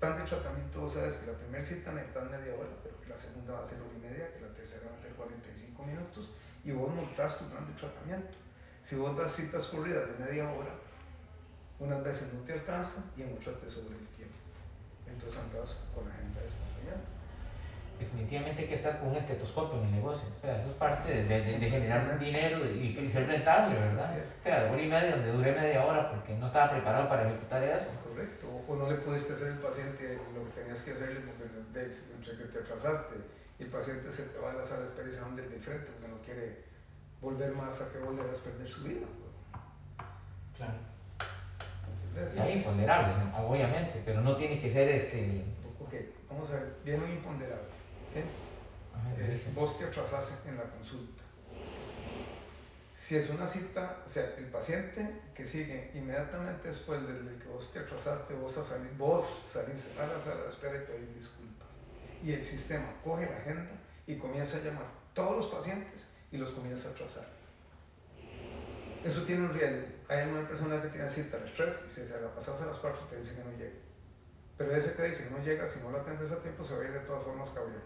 [0.00, 3.16] Plan de tratamiento, vos sabes que la primera cita necesitas media hora, pero que la
[3.16, 6.30] segunda va a ser hora y media, que la tercera va a ser 45 minutos,
[6.64, 8.38] y vos montás tu plan de tratamiento.
[8.88, 10.72] Si vos das citas corridas de media hora,
[11.78, 14.32] unas veces no te alcanza y en otras te sobra el tiempo.
[15.06, 17.04] Entonces andas con la agenda despañada.
[18.00, 20.30] definitivamente hay que estar con un estetoscopio en el negocio.
[20.38, 24.16] O sea, eso es parte de, de, de generar dinero y, y, ser rentable, ¿verdad?
[24.24, 27.62] O sea, hora y media donde duré media hora porque no estaba preparado para ejecutar
[27.62, 27.90] eso.
[28.08, 28.46] Correcto.
[28.66, 32.44] O no le pudiste hacer al paciente lo que tenías que hacerle porque entre que
[32.44, 33.16] te atrasaste
[33.58, 35.60] y el paciente se te va a la sala de espera y se va de
[35.60, 36.68] frente porque no quiere
[37.20, 39.06] volver más a que vas a perder su vida.
[40.56, 40.74] Claro.
[42.40, 45.44] hay imponderables, obviamente, pero no tiene que ser este...
[45.80, 45.94] Ok,
[46.28, 47.68] vamos a ver, viene un imponderable.
[48.10, 48.24] ¿okay?
[49.54, 51.22] vos te atrasas en la consulta.
[52.94, 57.72] Si es una cita, o sea, el paciente que sigue inmediatamente después del que vos
[57.72, 61.68] te atrasaste, vos, salir, vos salís a la sala de espera y pedir disculpas.
[62.22, 63.70] Y el sistema coge la agenda
[64.06, 67.26] y comienza a llamar a todos los pacientes y los comienza a atrasar.
[69.04, 69.86] Eso tiene un riesgo.
[70.08, 72.66] Hay una persona que tiene cita a las 3 y si se la pasas a
[72.66, 73.76] las 4 te dice que no llega.
[74.56, 76.82] Pero ese que dice que no llega, si no lo atendes a tiempo, se va
[76.82, 77.80] a ir de todas formas cabreado.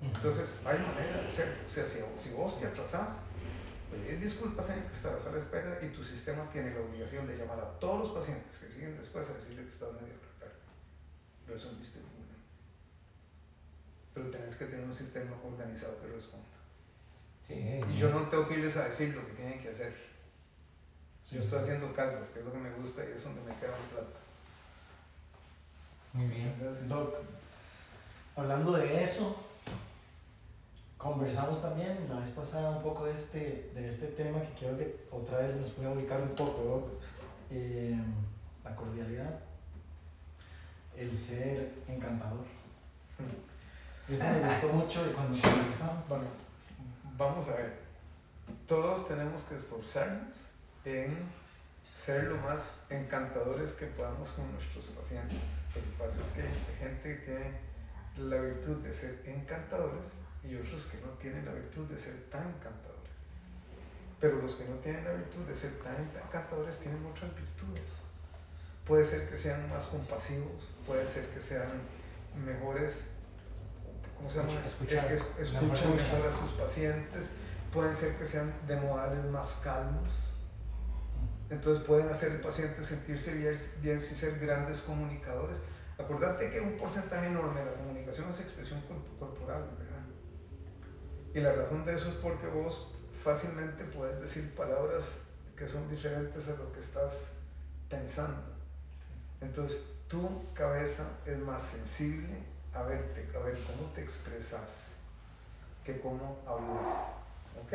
[0.00, 1.54] Entonces, hay manera de hacerlo.
[1.66, 3.24] O sea, si, vos te atrasás,
[3.90, 7.36] pedir disculpas en que estás a la espera y tu sistema tiene la obligación de
[7.36, 10.54] llamar a todos los pacientes que siguen después a decirle que estás medio tarde.
[11.48, 12.36] Resolviste el problema.
[14.14, 16.61] Pero tenés que tener un sistema organizado que responda.
[17.46, 19.94] Sí, y yo no tengo que irles a decir lo que tienen que hacer.
[21.30, 23.70] Yo estoy haciendo casas, que es lo que me gusta y es donde me queda
[23.70, 24.18] mi plata.
[26.12, 26.54] Muy bien.
[26.88, 27.14] Doc,
[28.36, 29.42] hablando de eso,
[30.98, 35.06] conversamos también la vez pasada un poco de este, de este tema que quiero que
[35.10, 37.02] otra vez nos pueda ubicar un poco, Doc.
[37.50, 37.98] Eh,
[38.62, 39.40] la cordialidad,
[40.96, 42.44] el ser encantador.
[44.08, 46.08] Eso me gustó mucho y cuando conversamos.
[46.08, 46.24] Bueno,
[47.24, 47.72] vamos a ver.
[48.66, 50.36] Todos tenemos que esforzarnos
[50.84, 51.16] en
[51.94, 55.38] ser lo más encantadores que podamos con nuestros pacientes.
[55.74, 57.72] Lo que pasa es que hay gente que tiene
[58.18, 62.48] la virtud de ser encantadores y otros que no tienen la virtud de ser tan
[62.48, 63.12] encantadores.
[64.20, 67.88] Pero los que no tienen la virtud de ser tan encantadores tienen otras virtudes.
[68.86, 71.70] Puede ser que sean más compasivos, puede ser que sean
[72.44, 73.10] mejores,
[74.22, 74.64] ¿cómo se llama?
[74.64, 77.26] Escuchar, escuchan mejor a sus pacientes,
[77.72, 80.08] pueden ser que sean de modales más calmos
[81.52, 85.58] entonces pueden hacer el paciente sentirse bien, bien sin ser grandes comunicadores.
[85.98, 88.80] Acordate que un porcentaje enorme de la comunicación es expresión
[89.18, 90.02] corporal, ¿verdad?
[91.34, 96.48] Y la razón de eso es porque vos fácilmente puedes decir palabras que son diferentes
[96.48, 97.32] a lo que estás
[97.90, 98.40] pensando.
[99.42, 102.34] Entonces tu cabeza es más sensible
[102.74, 104.96] a verte, a ver cómo te expresas
[105.84, 106.88] que cómo hablas.
[107.62, 107.72] ¿Ok?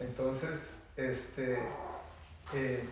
[0.00, 1.58] Entonces, este,
[2.54, 2.88] eh,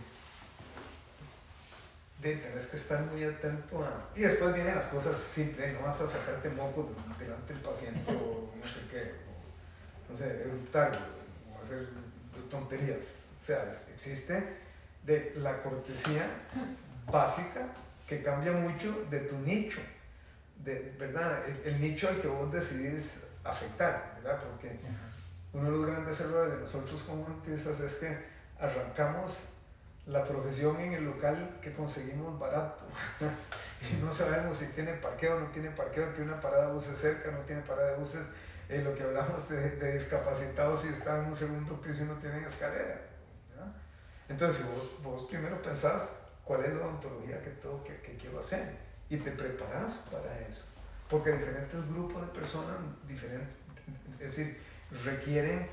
[2.21, 4.11] de, tenés que estar muy atento a...
[4.15, 8.51] Y después vienen las cosas simples, no vas a sacarte moco delante del paciente o
[8.55, 10.93] no sé qué, o, no sé, eructar
[11.51, 11.89] o hacer
[12.51, 13.05] tonterías.
[13.41, 14.57] O sea, este, existe
[15.05, 16.27] de la cortesía
[17.11, 17.69] básica
[18.07, 19.81] que cambia mucho de tu nicho,
[20.69, 21.43] de, ¿verdad?
[21.65, 24.39] El, nicho al que vos decidís afectar, ¿verdad?
[24.43, 24.79] Porque
[25.53, 28.17] uno de los grandes errores de nosotros como artistas es que
[28.61, 29.49] arrancamos
[30.07, 32.85] la profesión en el local que conseguimos barato.
[34.03, 37.31] no sabemos si tiene parqueo o no tiene parqueo, tiene una parada de buses cerca,
[37.31, 38.27] no tiene parada de buses.
[38.69, 42.45] Eh, lo que hablamos de, discapacitados, si están en un segundo piso y no tienen
[42.45, 43.01] escalera.
[44.29, 47.51] Entonces, vos, vos primero pensás cuál es la odontología que,
[47.87, 50.65] que, que quiero hacer y te preparas para eso.
[51.09, 53.49] Porque diferentes grupos de personas, diferentes,
[54.21, 54.59] es decir,
[55.05, 55.67] requieren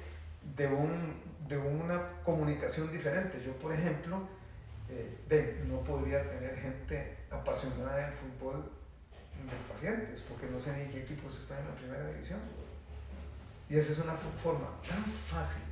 [0.56, 3.42] de, un, de una comunicación diferente.
[3.46, 4.28] Yo, por ejemplo,
[4.90, 11.02] eh, no podría tener gente apasionada del fútbol de pacientes, porque no sé ni qué
[11.02, 12.40] equipos están en la primera división.
[13.70, 15.64] Y esa es una forma tan fácil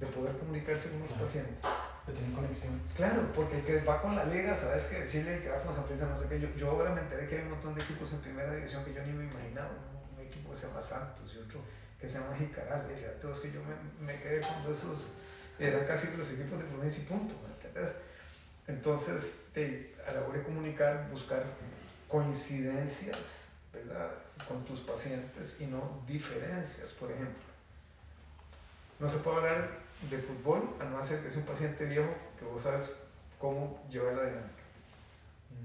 [0.00, 1.62] de poder comunicarse con los pacientes.
[2.06, 2.80] De tener conexión.
[2.96, 5.74] Claro, porque el que va con la liga, sabes que decirle el que va con
[5.74, 6.40] Zaprisa, no sé qué.
[6.40, 8.94] Yo, yo ahora me enteré que hay un montón de equipos en primera división que
[8.94, 9.70] yo ni me imaginaba.
[9.70, 11.60] Un, equipo que se llama Santos y otro
[12.00, 12.86] que se llama Jicaral.
[12.90, 15.08] Y todos que yo me, me quedé con esos,
[15.58, 17.34] eran casi los equipos de provincia y punto.
[18.66, 19.46] Entonces,
[20.06, 21.42] a la hora de comunicar, buscar
[22.08, 24.10] coincidencias ¿verdad?
[24.46, 27.42] con tus pacientes y no diferencias, por ejemplo.
[28.98, 32.44] No se puede hablar de fútbol a no ser que sea un paciente viejo que
[32.44, 32.92] vos sabes
[33.38, 34.62] cómo llevar la dinámica.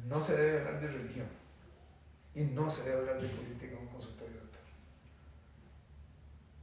[0.07, 1.27] No se debe hablar de religión
[2.33, 4.35] y no se debe hablar de política en un consultorio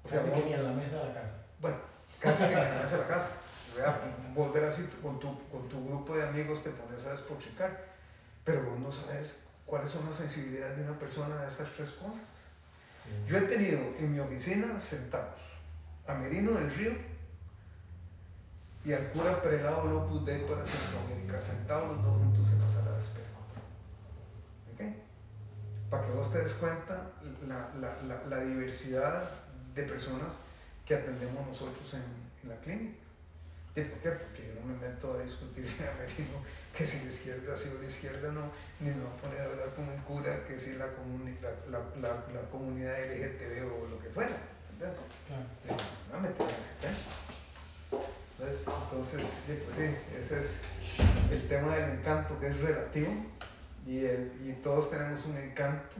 [0.04, 1.36] o sea, casi que ni en la mesa de la casa.
[1.60, 1.76] Bueno,
[2.18, 3.36] casi que ni en la mesa de la casa.
[4.34, 7.84] Volver así con tu, con tu grupo de amigos te pones a despotricar,
[8.44, 12.24] pero vos no sabes cuáles son las sensibilidades de una persona a esas tres cosas.
[13.26, 15.40] Yo he tenido en mi oficina sentados
[16.06, 16.92] a Merino del Río
[18.84, 22.92] y al cura prelado Lopus de para Centroamérica, sentados los dos juntos en la sala
[22.92, 23.28] de espera.
[24.72, 24.80] ¿Ok?
[25.90, 27.10] Para que vos te des cuenta
[27.46, 29.30] la, la, la, la diversidad
[29.74, 30.38] de personas
[30.84, 32.02] que atendemos nosotros en,
[32.42, 32.98] en la clínica.
[33.74, 34.10] ¿Y por qué?
[34.10, 37.88] Porque yo no me meto a discutir a que si la izquierda sí o la
[37.88, 40.92] izquierda no, ni me voy a poner a hablar con un cura que si la,
[40.92, 44.36] comuni la, la, la, comunidad LGTB o lo que fuera.
[44.72, 44.98] ¿Entendés?
[45.26, 45.44] Claro.
[46.12, 48.12] No me meto en ese tema.
[48.42, 50.60] Entonces, pues sí, ese es
[51.30, 53.12] el tema del encanto que es relativo
[53.86, 55.96] y, el, y todos tenemos un encanto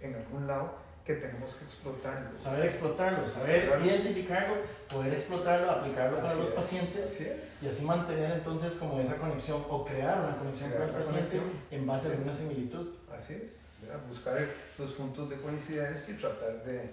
[0.00, 0.74] en algún lado
[1.04, 2.38] que tenemos que explotarlo.
[2.38, 4.54] Saber explotarlo, saber identificarlo,
[4.88, 7.20] poder explotarlo, aplicarlo para los pacientes
[7.60, 11.40] y así mantener entonces como esa conexión o crear una conexión con el paciente
[11.70, 12.88] en base a una similitud.
[13.12, 13.60] Así es,
[14.08, 14.38] buscar
[14.78, 16.90] los puntos de coincidencia y tratar de,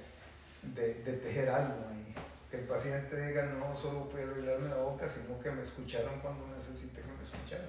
[0.64, 2.14] de, de, tejer algo ahí.
[2.50, 6.47] Que el paciente diga, no solo fue arreglarme la boca, sino que me escucharon cuando
[6.47, 7.68] necesité que me escucharan.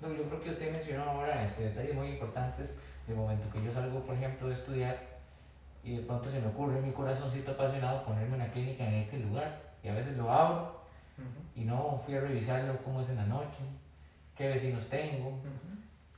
[0.00, 2.78] No, yo creo que usted mencionó ahora este, detalles muy importantes.
[3.06, 5.14] De momento que yo salgo, por ejemplo, de estudiar,
[5.84, 9.18] y de pronto se me ocurre en mi corazoncito apasionado ponerme una clínica en este
[9.18, 10.80] lugar y a veces lo abro
[11.54, 13.58] y no fui a revisarlo cómo es en la noche,
[14.36, 15.38] qué vecinos tengo,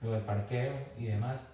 [0.00, 1.48] lo del parqueo y demás.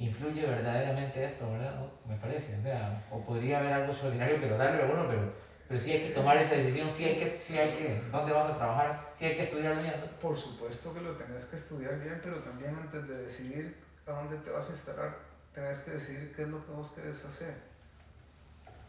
[0.00, 1.78] Influye verdaderamente esto, ¿verdad?
[2.08, 5.30] Me parece, o sea, o podría haber algo extraordinario que lo a uno, pero,
[5.68, 8.50] pero sí hay que tomar esa decisión, sí hay que, sí hay que, ¿dónde vas
[8.50, 9.10] a trabajar?
[9.14, 9.92] Sí hay que estudiar bien.
[10.18, 13.76] Por supuesto que lo tenés que estudiar bien, pero también antes de decidir
[14.06, 15.18] a dónde te vas a instalar,
[15.54, 17.54] tenés que decidir qué es lo que vos querés hacer.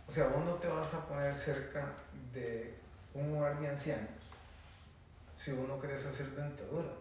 [0.08, 1.94] O sea, vos no te vas a poner cerca
[2.32, 2.74] de
[3.14, 4.22] un hogar de ancianos
[5.36, 6.94] si vos no querés hacer dentadura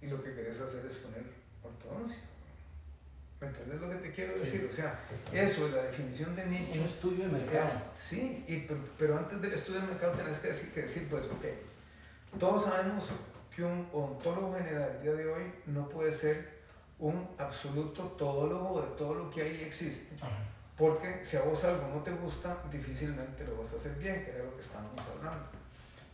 [0.00, 1.24] y lo que querés hacer es poner
[1.64, 2.20] ortodoncia.
[3.40, 4.68] ¿Me entiendes lo que te quiero decir?
[4.70, 5.00] O sea,
[5.32, 6.78] eso es la definición de nicho.
[6.78, 7.70] Un estudio de mercado.
[7.96, 8.66] sí, y,
[8.98, 13.08] pero, antes del estudio de mercado tenés que decir, que decir, pues, ok, todos sabemos
[13.54, 16.60] que un odontólogo general el día de hoy no puede ser
[16.98, 20.16] un absoluto todólogo de todo lo que ahí existe.
[20.76, 24.32] Porque si a vos algo no te gusta, difícilmente lo vas a hacer bien, que
[24.32, 25.48] era lo que estábamos hablando.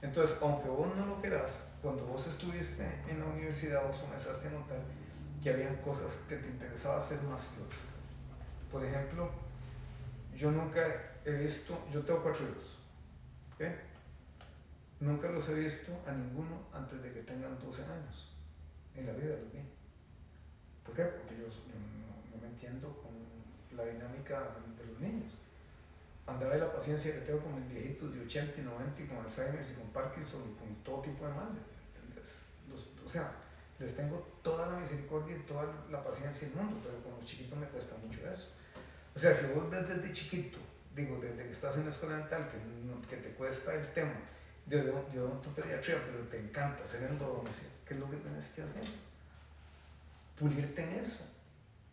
[0.00, 4.50] Entonces, aunque vos no lo quieras, cuando vos estuviste en la universidad, vos comenzaste a
[4.52, 4.78] notar
[5.46, 7.86] que habían cosas que te interesaba hacer más que otras.
[8.68, 9.30] Por ejemplo,
[10.34, 10.82] yo nunca
[11.24, 12.76] he visto, yo tengo cuatro hijos,
[14.98, 18.34] Nunca los he visto a ninguno antes de que tengan 12 años.
[18.96, 19.60] En la vida los vi.
[20.84, 21.04] ¿Por qué?
[21.04, 23.14] Porque yo, no, me entiendo con
[23.76, 25.32] la dinámica de los niños.
[26.26, 29.18] Andaba de la paciencia que tengo con mis viejitos de 80 y 90 y con
[29.18, 31.62] Alzheimer y con Parkinson y con todo tipo de males.
[33.04, 33.45] o sea,
[33.78, 37.58] les tengo toda la misericordia y toda la paciencia del mundo, pero con los chiquitos
[37.58, 38.52] me cuesta mucho eso.
[39.14, 40.58] O sea, si vos ves desde chiquito,
[40.94, 44.14] digo, desde que estás en la escuela dental, que, que te cuesta el tema
[44.66, 48.84] de, odontopediatría, pero te encanta hacer endodoncia, ¿qué es lo que tienes que hacer?
[50.38, 51.24] pulirte en eso.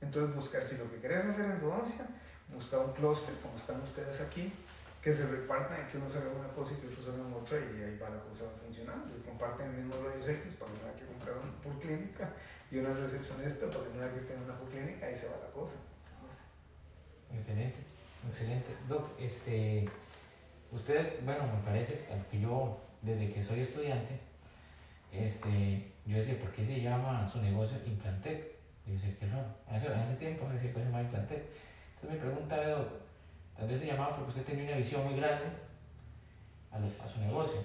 [0.02, 2.06] Entonces buscar, si lo que querés hacer endodoncia,
[2.54, 4.52] buscar un clúster como están ustedes aquí,
[5.04, 7.28] que se repartan y que uno se vea una cosa y que otro se vea
[7.28, 9.14] otra y ahí va la cosa funcionando.
[9.18, 12.32] Y comparten el mismo rayos X para que no haya que comprar una por clínica
[12.72, 15.36] y una recepcionista para que no haya que tener una por clínica, ahí se va
[15.44, 15.76] la cosa.
[17.36, 17.80] Excelente,
[18.28, 18.76] excelente.
[18.88, 19.90] Doc, este,
[20.72, 24.20] usted, bueno, me parece que yo, desde que soy estudiante,
[25.12, 28.54] este, yo decía, ¿por qué se llama su negocio Implantec?
[28.86, 29.48] yo decía, qué raro.
[29.70, 31.44] En ese, en ese tiempo decía que se llama Implantec.
[31.96, 32.88] Entonces me pregunta,
[33.58, 35.46] tal vez se llamaba porque usted tenía una visión muy grande
[36.72, 37.62] a, a su negocio.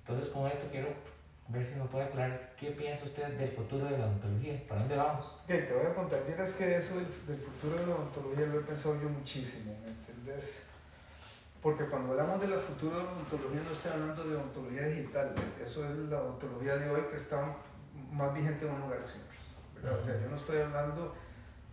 [0.00, 0.88] Entonces con esto quiero
[1.48, 4.96] ver si me puede aclarar qué piensa usted del futuro de la odontología, ¿para dónde
[4.96, 5.40] vamos?
[5.42, 8.60] Ok, te voy a contar, es que eso del, del futuro de la odontología lo
[8.60, 10.66] he pensado yo muchísimo, ¿me entiendes?
[11.60, 16.20] Porque cuando hablamos de la odontología no estoy hablando de odontología digital, eso es la
[16.20, 17.56] odontología de hoy que está
[18.10, 19.36] más vigente en un lugar siempre.
[19.82, 21.14] O sea, yo no estoy hablando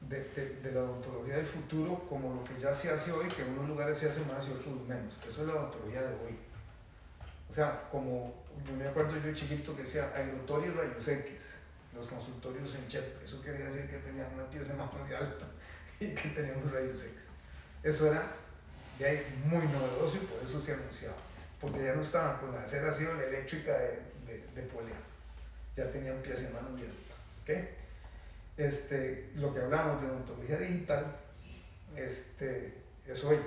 [0.02, 3.50] de, de, la odontología del futuro como lo que ya se hace hoy, que en
[3.50, 5.14] unos lugares se hace más y otros menos.
[5.28, 6.38] Eso es la odontología de hoy.
[7.50, 11.56] O sea, como yo me acuerdo yo chiquito que decía aerotorio y rayos X,
[11.96, 15.46] los consultorios en CHEP, eso quería decir que tenían una pieza más muy alta
[16.00, 17.28] y que tenían un rayos X.
[17.84, 18.36] Eso era
[19.00, 19.08] ya
[19.46, 21.16] muy novedoso y por eso se anunciaba.
[21.60, 24.96] Porque ya no estaban con la aceleración eléctrica de, de, de polea.
[25.76, 26.92] Ya tenían pies y manos bien.
[27.44, 27.70] ¿okay?
[28.60, 31.16] Este, lo que hablamos de odontología digital
[31.96, 32.74] este,
[33.08, 33.38] es hoy.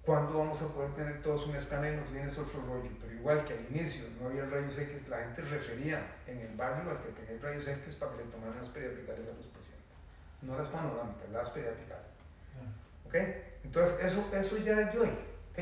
[0.00, 2.88] ¿Cuándo vamos a poder tener todos un escáner y nos tienes otro rollo?
[3.02, 6.90] Pero igual que al inicio no había rayos X, la gente refería en el barrio
[6.90, 9.92] al que tenía rayos X para que le tomaran las periapicales a los pacientes.
[10.40, 12.06] No las panorámicas, las periapicales.
[13.06, 13.14] ¿Ok?
[13.62, 14.88] Entonces, eso, eso ya es.
[14.96, 15.58] ¿Ok?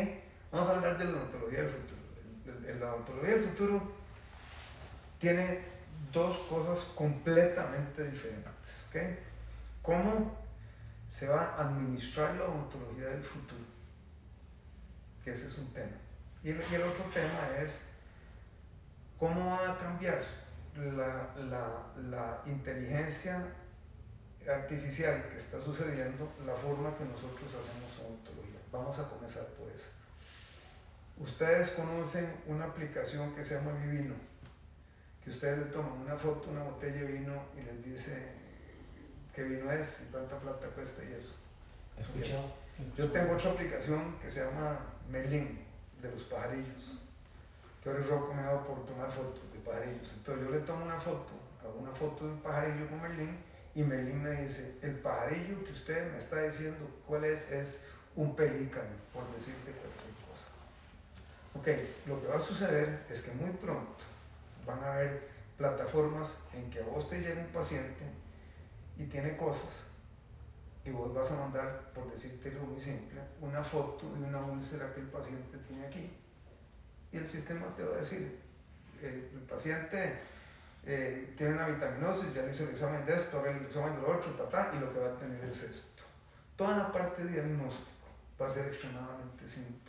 [0.52, 2.00] Vamos a hablar de la odontología del futuro.
[2.78, 3.92] La odontología del futuro
[5.18, 5.79] tiene
[6.12, 8.84] dos cosas completamente diferentes.
[8.88, 8.96] ¿Ok?
[9.82, 10.38] ¿Cómo
[11.08, 13.64] se va a administrar la odontología del futuro?
[15.24, 15.96] Que ese es un tema.
[16.42, 17.82] Y el, y el otro tema es
[19.18, 20.22] cómo va a cambiar
[20.76, 23.44] la, la, la inteligencia
[24.48, 28.60] artificial que está sucediendo, la forma que nosotros hacemos odontología.
[28.72, 29.90] Vamos a comenzar por eso.
[31.18, 34.14] Ustedes conocen una aplicación que se llama Vivino,
[35.30, 38.32] que ustedes le toman una foto, una botella de vino y les dice
[39.32, 41.34] qué vino es y cuánta plata cuesta y eso.
[41.96, 42.52] Escuchado.
[42.96, 45.64] Yo tengo otra aplicación que se llama Merlin,
[46.02, 46.98] de los pajarillos,
[47.80, 50.14] que ahora es Rocco me ha dado por tomar fotos de pajarillos.
[50.14, 51.30] Entonces yo le tomo una foto,
[51.62, 53.38] hago una foto de un pajarillo con Merlin
[53.76, 57.84] y Merlin me dice, el pajarillo que usted me está diciendo cuál es, es
[58.16, 60.48] un pelícano, por decirte cualquier cosa.
[61.54, 64.09] Ok, lo que va a suceder es que muy pronto
[64.70, 68.04] van a haber plataformas en que a vos te llega un paciente
[68.96, 69.90] y tiene cosas
[70.84, 74.92] y vos vas a mandar, por decirte algo muy simple, una foto de una úlcera
[74.94, 76.10] que el paciente tiene aquí.
[77.12, 78.38] Y el sistema te va a decir,
[79.02, 80.20] el, paciente
[80.84, 84.16] eh, tiene una vitaminosis, ya le hizo el examen de esto, el examen de lo
[84.16, 86.02] otro, ta, y lo que va a tener es esto.
[86.56, 87.90] Toda la parte de diagnóstico
[88.40, 89.79] va a ser extremadamente simple.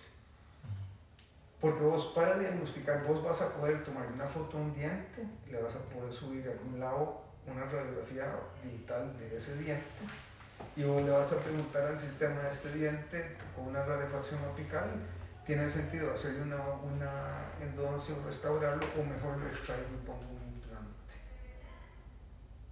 [1.62, 5.62] Porque vos para diagnosticar, vos vas a poder tomar una foto de un diente, le
[5.62, 8.34] vas a poder subir a algún lado una radiografía
[8.64, 9.86] digital de ese diente
[10.76, 14.90] y vos le vas a preguntar al sistema de este diente con una rarefacción apical,
[15.46, 20.54] ¿tiene sentido hacerle una, una endodoncia o restaurarlo o mejor lo extraigo y pongo un
[20.54, 21.14] implante?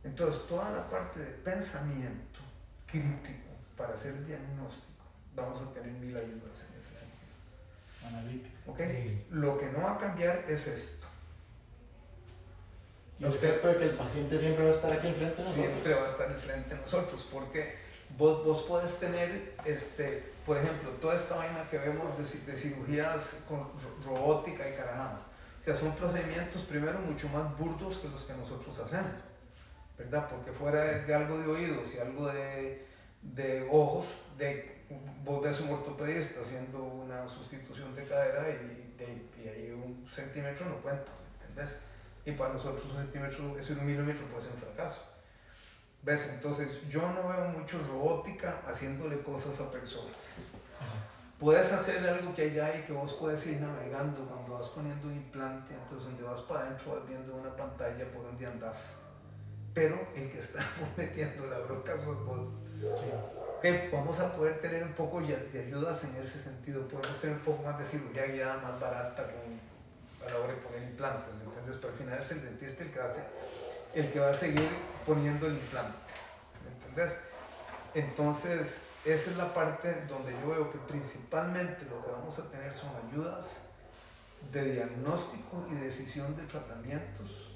[0.04, 2.40] Entonces, toda la parte de pensamiento
[2.88, 5.04] crítico para hacer diagnóstico,
[5.36, 8.50] vamos a tener mil ayudas en ese sentido.
[8.76, 9.22] Analítica.
[9.26, 9.32] ¿Ok?
[9.32, 11.07] Lo que no va a cambiar es esto.
[13.20, 15.65] Y usted puede que el paciente siempre va a estar aquí enfrente de nosotros.
[15.65, 17.76] Siempre va a estar enfrente de nosotros, porque
[18.17, 22.55] vos, vos puedes tener, este, por ejemplo, toda esta vaina que vemos de, ci- de
[22.55, 25.22] cirugías con ro- robótica y carajadas.
[25.59, 29.11] O sea, son procedimientos primero mucho más burdos que los que nosotros hacemos,
[29.97, 30.30] ¿verdad?
[30.30, 32.86] Porque fuera de, de algo de oídos y algo de,
[33.22, 34.05] de ojos,
[34.38, 34.78] de,
[35.24, 40.66] vos ves un ortopedista haciendo una sustitución de cadera y, de, y ahí un centímetro
[40.68, 41.12] no cuenta,
[41.42, 41.82] ¿entendés?
[42.26, 45.06] Y para nosotros un centímetro, es un milímetro puede ser un fracaso.
[46.02, 46.34] ¿Ves?
[46.36, 50.16] Entonces yo no veo mucho robótica haciéndole cosas a personas.
[51.38, 55.16] Puedes hacer algo que allá y que vos puedes ir navegando cuando vas poniendo un
[55.16, 59.02] implante, entonces donde vas para adentro vas viendo una pantalla por donde andás.
[59.74, 60.60] Pero el que está
[60.98, 62.50] metiendo la broca sos vos.
[62.82, 66.88] Ok, vamos a poder tener un poco de ayudas en ese sentido.
[66.88, 70.61] Podemos tener un poco más de cirugía guiada más barata con, a la hora de
[70.61, 71.75] poner implantes, ¿me entiendes?
[71.75, 73.21] Pero al final es el dentista el que, hace,
[73.93, 74.69] el que va a seguir
[75.05, 75.97] poniendo el implante,
[76.63, 77.17] ¿me entiendes?
[77.93, 82.73] Entonces, esa es la parte donde yo veo que principalmente lo que vamos a tener
[82.73, 83.57] son ayudas
[84.53, 87.51] de diagnóstico y decisión de tratamientos,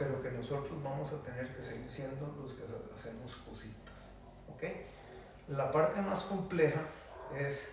[0.00, 3.85] pero que nosotros vamos a tener que seguir siendo los que hacemos cositas.
[4.56, 4.64] ¿Ok?
[5.48, 6.80] La parte más compleja
[7.38, 7.72] es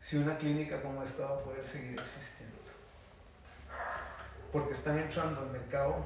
[0.00, 2.56] si una clínica como esta va a poder seguir existiendo.
[4.50, 5.96] Porque están entrando al mercado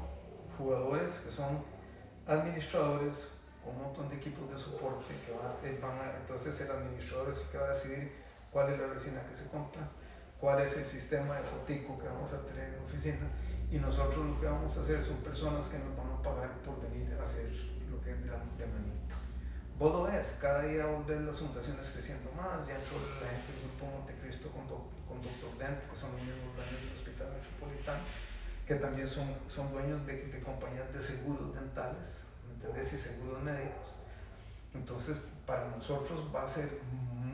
[0.59, 1.65] jugadores que son
[2.27, 3.29] administradores
[3.65, 5.33] con un montón de equipos de soporte que
[5.81, 8.13] van a, eh, entonces el administrador es el que va a decidir
[8.51, 9.89] cuál es la resina que se compra,
[10.39, 13.27] cuál es el sistema de fotico que vamos a tener en la oficina
[13.71, 16.81] y nosotros lo que vamos a hacer son personas que nos van a pagar por
[16.83, 17.51] venir a hacer
[17.91, 19.15] lo que es de, la, de manita.
[19.79, 23.53] Vos lo ves, cada día vos ves las fundaciones creciendo más, ya entró la gente
[23.53, 27.29] del Grupo Montecristo con, doc- con Doctor Dent, que son los mismos dueños del Hospital
[27.35, 28.03] Metropolitano,
[28.67, 32.93] que también son, son dueños de, de compañías de seguros dentales, ¿me entendés?
[32.93, 33.99] Y seguros médicos.
[34.75, 36.81] Entonces, para nosotros va a ser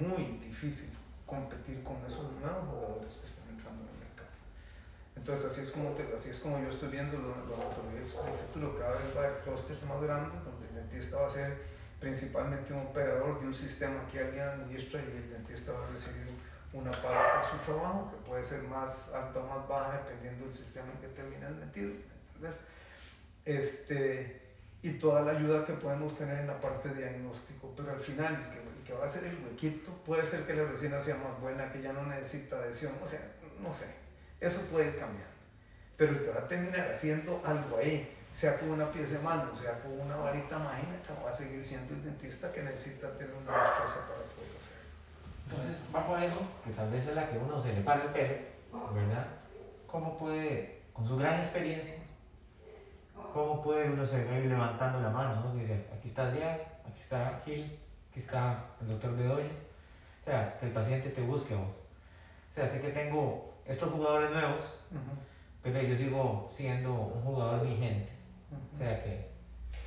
[0.00, 0.90] muy difícil
[1.26, 4.32] competir con esos nuevos jugadores que están entrando en el mercado.
[5.14, 8.34] Entonces, así es como, te- así es como yo estoy viendo los lo, odontologías del
[8.48, 8.78] futuro.
[8.78, 12.72] Cada vez va a haber clústeres más grandes, donde el dentista va a ser principalmente
[12.72, 16.26] un operador de un sistema que alguien administra y el dentista va a recibir
[16.72, 20.52] una paga por su trabajo, que puede ser más alta o más baja dependiendo del
[20.52, 21.92] sistema en que termines metido.
[22.28, 22.60] ¿entendés?
[23.44, 24.40] Este,
[24.82, 28.34] y toda la ayuda que podemos tener en la parte de diagnóstico, pero al final
[28.34, 31.16] el que, el que va a hacer el huequito puede ser que la resina sea
[31.16, 33.20] más buena, que ya no necesita adhesión, o sea,
[33.60, 33.86] no sé,
[34.40, 35.28] eso puede ir cambiando.
[35.98, 39.50] Pero el que va a terminar haciendo algo ahí sea con una pieza de mano,
[39.56, 43.58] sea con una varita mágica, va a seguir siendo el dentista que necesita tener una
[43.58, 44.80] destreza para poder hacerlo.
[45.48, 48.36] Entonces, bajo eso, que tal vez es la que uno se le para el pelo,
[48.94, 49.26] ¿verdad?
[49.86, 51.96] ¿Cómo puede, con su gran experiencia,
[53.32, 55.54] cómo puede uno seguir levantando la mano, ¿no?
[55.54, 57.78] Dice, aquí está Adrián, aquí está Gil,
[58.10, 59.50] aquí está el doctor Bedoya.
[60.20, 61.68] O sea, que el paciente te busque vos.
[62.50, 64.80] O sea, sé que tengo estos jugadores nuevos,
[65.62, 68.19] pero yo sigo siendo un jugador vigente.
[68.72, 69.30] O sea que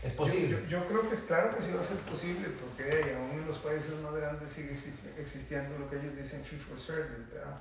[0.03, 0.49] es posible.
[0.49, 3.47] Yo, yo, creo que es claro que sí va a ser posible, porque aún en
[3.47, 4.75] los países más grandes sigue
[5.17, 7.57] existiendo lo que ellos dicen fee for service, ¿verdad?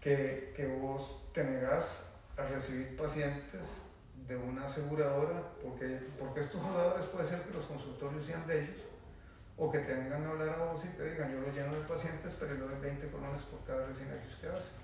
[0.00, 3.84] Que, que vos te negás a recibir pacientes
[4.26, 8.82] de una aseguradora, porque, porque estos jugadores puede ser que los consultorios sean de ellos,
[9.58, 11.80] o que te vengan a hablar a vos y te digan, yo lo lleno de
[11.86, 14.76] pacientes, pero le doy 20 colones por cada recién que usted hace.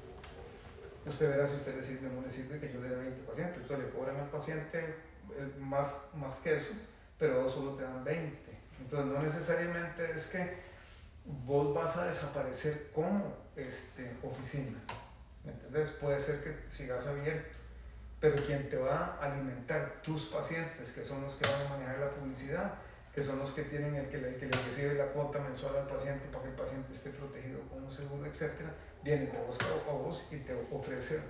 [1.06, 3.22] Usted verá si usted le sirve o no le sirve que yo le dé 20
[3.22, 3.58] pacientes.
[3.58, 4.96] Entonces le cobran al paciente
[5.58, 6.72] más, más que eso,
[7.18, 8.58] pero solo te dan 20.
[8.80, 10.58] Entonces no necesariamente es que
[11.24, 14.78] vos vas a desaparecer como este, oficina.
[15.44, 15.90] ¿Me entiendes?
[15.90, 17.54] Puede ser que sigas abierto,
[18.20, 21.98] pero quien te va a alimentar tus pacientes, que son los que van a manejar
[21.98, 22.74] la publicidad,
[23.14, 25.86] que son los que tienen el que, el que le recibe la cuota mensual al
[25.86, 28.74] paciente para que el paciente esté protegido con un seguro, etcétera,
[29.04, 31.20] viene, te busca a vos y te ofrece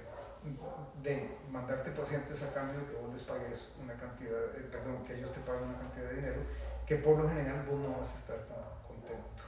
[1.02, 4.38] de mandarte pacientes a cambio de que vos les pagues una cantidad,
[4.70, 6.40] perdón, que ellos te paguen una cantidad de dinero,
[6.86, 9.42] que por lo general vos no vas a estar tan contento.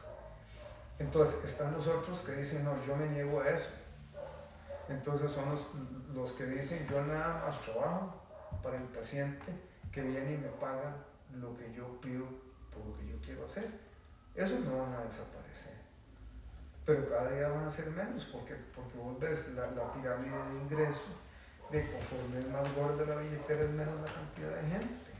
[0.99, 3.71] Entonces, están los otros que dicen, no, yo me niego a eso.
[4.89, 5.69] Entonces son los,
[6.15, 8.15] los que dicen, yo nada más trabajo
[8.63, 9.53] para el paciente
[9.93, 10.97] que viene y me paga
[11.35, 12.25] lo que yo pido
[12.73, 13.69] por lo que yo quiero hacer.
[14.35, 15.86] Esos no van a desaparecer.
[16.87, 20.61] Pero cada día van a ser menos porque, porque vos ves la, la pirámide de
[20.63, 21.03] ingreso
[21.71, 25.17] de conforme es más gorda la billetera es menos la cantidad de gente.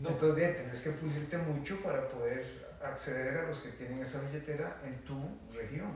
[0.00, 4.80] Entonces bien, tienes que pulirte mucho para poder acceder a los que tienen esa billetera
[4.84, 5.16] en tu
[5.54, 5.92] región.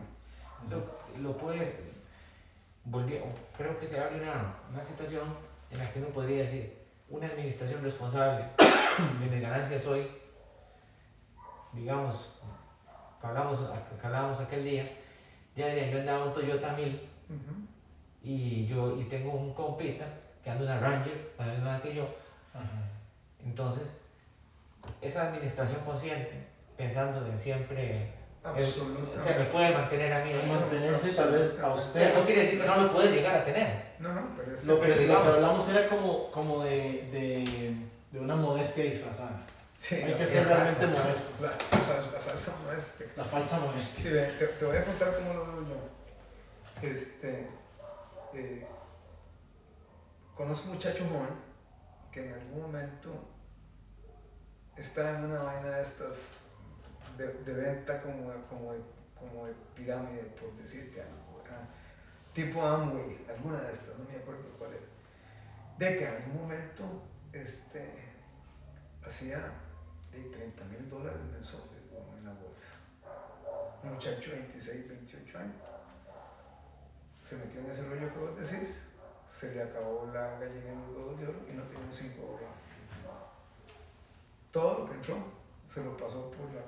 [1.19, 1.75] lo puedes,
[2.85, 3.23] volver,
[3.57, 5.25] creo que se abre una, una situación
[5.71, 6.77] en la que uno podría decir,
[7.09, 8.45] una administración responsable
[9.21, 10.09] de mis ganancias hoy,
[11.73, 12.41] digamos,
[13.23, 13.71] hablamos,
[14.03, 14.91] hablábamos aquel día,
[15.55, 17.01] ya yo andaba un Toyota 1000
[18.23, 20.05] y yo y tengo un compita
[20.43, 22.07] que anda una Ranger, la misma que yo.
[23.45, 24.01] Entonces,
[25.01, 26.47] esa administración consciente,
[26.77, 28.13] pensando en siempre
[29.19, 30.49] se me puede mantener a mí ahí.
[30.49, 32.15] Mantenerse tal vez a usted.
[32.15, 33.87] no quiere decir que no lo puede llegar a tener.
[33.99, 37.75] No, no, pero es lo, que, digamos, lo que hablamos era como, como de, de,
[38.13, 39.43] de una modestia disfrazada.
[39.79, 41.43] Sí, Hay que ser realmente modesto.
[41.43, 43.07] La, la, falsa modestia.
[43.17, 44.03] La falsa modestia.
[44.03, 46.89] Sí, te, te, voy a contar cómo lo veo yo.
[46.89, 47.49] Este,
[48.35, 48.67] eh,
[50.35, 51.35] conozco un muchacho joven
[52.11, 53.29] que en algún momento
[54.77, 56.33] está en una vaina de estas
[57.17, 58.81] de, de venta como, como, de,
[59.15, 61.27] como de pirámide, por decirte algo.
[62.37, 64.85] Tipo Amway, alguna de estas, no me acuerdo cuál era.
[65.79, 66.85] De que en algún momento
[67.33, 67.95] este,
[69.03, 69.41] hacía
[70.17, 71.69] de 30 mil dólares mensuales
[72.19, 72.69] en la bolsa.
[73.83, 75.63] Un muchacho de 26, 28 años.
[77.23, 78.87] Se metió en ese rollo que vos decís,
[79.27, 82.23] se le acabó la gallina en los huevos de oro y no tiene un 5
[82.23, 82.49] dólares.
[84.53, 85.17] Todo lo que entró
[85.69, 86.63] se lo pasó por la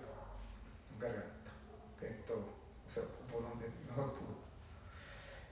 [0.99, 1.53] garganta,
[1.95, 2.45] okay, todo,
[2.87, 4.37] o sea, por donde mejor pudo.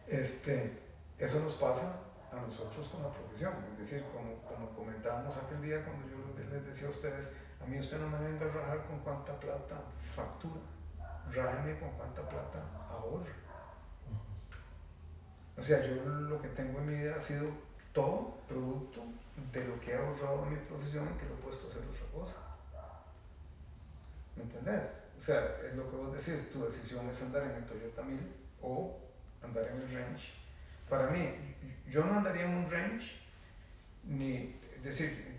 [0.08, 0.78] Este,
[1.18, 5.84] eso nos pasa a nosotros con la profesión, es decir, como, como comentábamos aquel día
[5.84, 6.16] cuando yo
[6.50, 7.30] les decía a ustedes,
[7.66, 9.74] a mí usted no me venga a rajar con cuánta plata
[10.14, 10.60] factura,
[11.32, 13.32] rájeme con cuánta plata ahorra.
[15.58, 17.48] O sea, yo lo que tengo en mi vida ha sido
[17.92, 19.02] todo producto
[19.52, 21.82] de lo que he ahorrado en mi profesión y que lo he puesto a hacer
[21.82, 22.36] otra cosa.
[24.36, 25.02] ¿Me entendés?
[25.18, 28.20] O sea, es lo que vos decís, tu decisión es andar en el Toyota 1000
[28.62, 28.96] o
[29.42, 30.34] andar en el Range.
[30.88, 31.34] Para mí,
[31.88, 33.10] yo no andaría en un Range,
[34.04, 35.35] ni, es decir,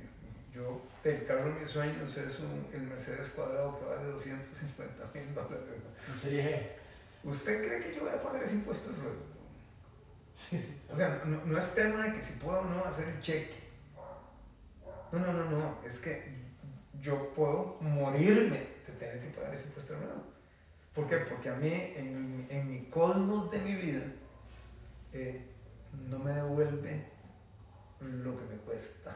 [0.58, 5.34] yo, el carro de mis sueños es un, el Mercedes cuadrado que vale 250 mil
[5.36, 5.82] dólares.
[6.20, 6.41] Sí.
[7.24, 9.38] ¿Usted cree que yo voy a pagar ese impuesto de ruedo?
[10.36, 10.82] Sí, sí.
[10.89, 13.68] O sea, no, no, es tema de que si puedo o no hacer el cheque.
[15.12, 15.78] No, no, no, no.
[15.86, 16.36] Es que
[16.99, 20.24] yo puedo morirme tener que pagar ese impuesto de nuevo.
[20.93, 21.18] ¿Por qué?
[21.18, 24.01] Porque a mí, en, en mi cosmos de mi vida,
[25.14, 25.45] eh,
[26.10, 27.05] no me devuelve
[28.01, 29.16] lo que me cuesta.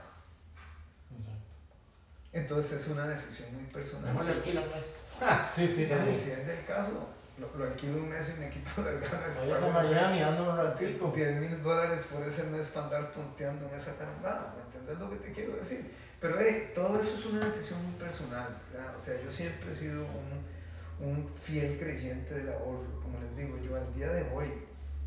[2.33, 4.13] Entonces es una decisión muy personal.
[4.13, 4.93] Mejor alquilo pues.
[5.21, 5.93] Ah, sí, sí, sí.
[6.23, 9.37] Si es del caso, lo, lo, alquilo un mes y me quito las ganas.
[9.45, 11.11] Voy a Miami, ando un ratico.
[11.13, 15.09] 10 mil dólares por ese mes para andar punteando en esa caramba, ¿me entiendes lo
[15.09, 15.91] que te quiero decir?
[16.21, 18.95] Pero hey, todo eso es una decisión muy personal, ¿verdad?
[18.95, 23.57] o sea, yo siempre he sido un, un fiel creyente del ahorro, como les digo,
[23.57, 24.53] yo al día de hoy,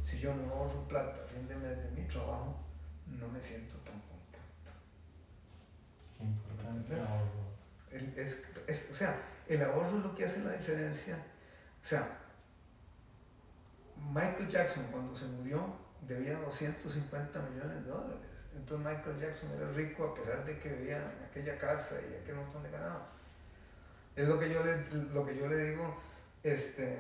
[0.02, 2.60] si yo no ahorro plata a fin de mes de mi trabajo,
[3.06, 3.84] no me siento.
[7.90, 11.16] El, es, es, o sea, el ahorro es lo que hace la diferencia.
[11.16, 12.18] O sea,
[14.12, 18.34] Michael Jackson cuando se murió debía 250 millones de dólares.
[18.56, 22.36] Entonces Michael Jackson era rico a pesar de que vivía en aquella casa y aquel
[22.36, 23.06] montón de ganado.
[24.14, 24.76] Es lo que yo le,
[25.12, 26.00] lo que yo le digo,
[26.42, 26.98] este,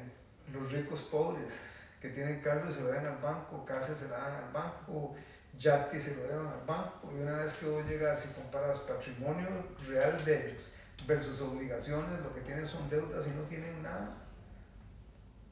[0.52, 1.60] los ricos pobres
[2.00, 5.14] que tienen carros se lo dan al banco, casas se la dan al banco,
[5.58, 7.12] yates se lo dan al banco.
[7.12, 9.48] Y una vez que vos llegas y comparas patrimonio
[9.88, 10.70] real de ellos
[11.06, 14.14] versus obligaciones, lo que tienen son deudas y no tienen nada.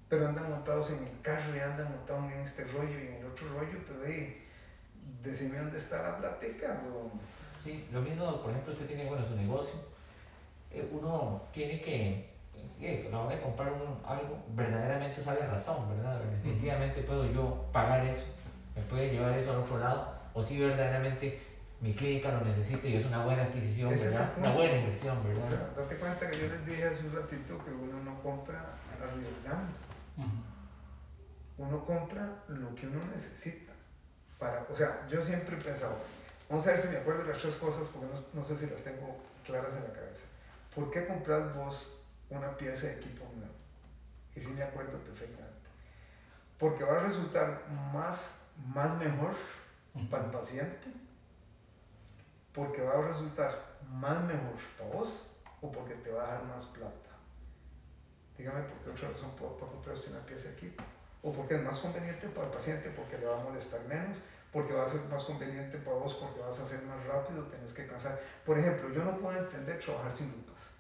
[0.09, 3.27] Pero andan montados en el carro y andan montados en este rollo y en el
[3.27, 4.47] otro rollo, pero hey,
[5.23, 7.11] decime dónde está la platica, bro.
[7.63, 9.81] Sí, lo mismo, por ejemplo, usted tiene bueno su negocio.
[10.71, 12.31] Eh, uno tiene que,
[12.81, 16.21] eh, a la hora de comprar un, algo, verdaderamente sale razón, ¿verdad?
[16.21, 18.27] Definitivamente puedo yo pagar eso,
[18.75, 21.41] me puede llevar eso al otro lado, o si verdaderamente
[21.81, 24.33] mi clínica lo necesita y es una buena adquisición, ¿verdad?
[24.39, 25.49] Una buena inversión, O ¿verdad?
[25.49, 29.73] sea, date cuenta que yo les dije hace un ratito que uno no compra arriesgando,
[31.59, 33.73] uno compra lo que uno necesita.
[34.39, 35.97] Para, o sea, yo siempre he pensado,
[36.49, 38.67] vamos a ver si me acuerdo de las tres cosas porque no, no sé si
[38.73, 40.27] las tengo claras en la cabeza.
[40.75, 41.93] ¿Por qué compras vos
[42.31, 43.53] una pieza de equipo nuevo?
[44.35, 45.53] Y sí me acuerdo perfectamente.
[46.59, 47.63] Porque va a resultar
[47.93, 49.35] más, más mejor
[50.11, 50.93] para el paciente,
[52.53, 55.27] porque va a resultar más mejor para vos
[55.61, 57.11] o porque te va a dar más plata.
[58.37, 60.83] Dígame por qué otra razón puedo, puedo comprar una pieza de equipo.
[61.23, 64.19] O porque es más conveniente para el paciente porque le va a molestar menos,
[64.53, 67.73] porque va a ser más conveniente para vos porque vas a ser más rápido, tenés
[67.73, 68.21] que cansar.
[68.45, 70.71] Por ejemplo, yo no puedo entender trabajar sin lupas.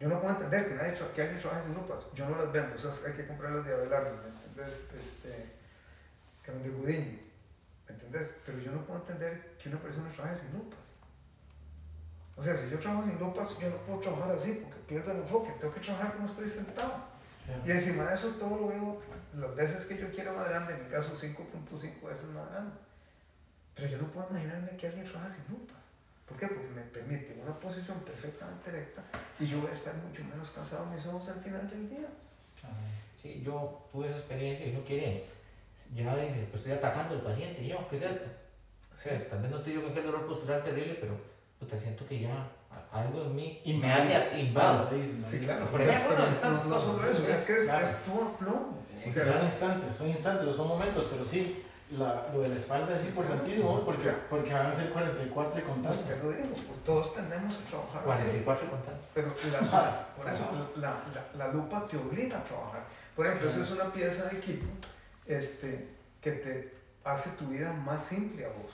[0.00, 2.06] Yo no puedo entender que, nadie que alguien trabaje sin lupas.
[2.14, 4.88] Yo no las vendo, o sea, hay que comprarlas de Abelardo, ¿me entendés?
[4.98, 5.61] Este,
[6.42, 7.18] que son de Gudiño,
[7.88, 8.36] ¿me entendés?
[8.44, 10.78] Pero yo no puedo entender que una persona trabaje sin lupas.
[12.36, 15.18] O sea, si yo trabajo sin lupas, yo no puedo trabajar así porque pierdo el
[15.18, 15.52] enfoque.
[15.60, 17.12] Tengo que trabajar como estoy sentado.
[17.66, 19.02] Y encima de eso todo lo veo
[19.34, 22.76] las veces que yo quiero más grande, en mi caso 5.5 veces más grande.
[23.74, 25.76] Pero yo no puedo imaginarme que alguien trabaja sin lupas.
[26.26, 26.46] ¿Por qué?
[26.46, 29.02] Porque me permite una posición perfectamente recta
[29.38, 32.08] y yo voy a estar mucho menos cansado mis ojos al final del día.
[33.14, 35.26] Sí, yo tuve esa experiencia y uno quiere,
[35.94, 38.30] ya dice, pues estoy atacando al paciente, yo, ¿qué es esto?
[38.92, 41.14] O sea, tal vez no estoy yo con aquel dolor postural terrible, pero
[41.58, 42.48] puta, siento que ya
[42.90, 44.88] algo en mí Y me hace invado.
[45.28, 45.64] Sí, claro.
[45.66, 47.84] Por ejemplo, pero no, estamos no solo eso, es que es, Claro.
[47.84, 48.82] es tu aplomo.
[48.94, 52.56] Sí, o sea, son instantes, son instantes, son momentos, pero sí, la, lo de la
[52.56, 55.98] espalda es importantísimo porque, porque van a ser 44 y pues, contando.
[56.02, 58.22] te lo digo, todos tendemos a trabajar así.
[58.42, 59.00] 44 contando.
[59.14, 60.44] Pero la, por eso
[60.76, 62.84] la, la, la lupa te obliga a trabajar.
[63.16, 64.66] Por ejemplo, esa es una pieza de equipo
[65.26, 65.88] este,
[66.20, 68.72] que te hace tu vida más simple a vos.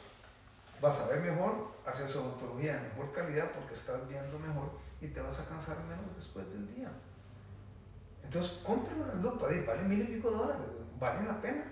[0.80, 4.70] Vas a ver mejor, haces odontología de mejor calidad porque estás viendo mejor
[5.00, 6.90] y te vas a cansar menos después del día.
[8.22, 11.64] Entonces, compra una lupa, vale mil y pico dólares, güey, vale la pena.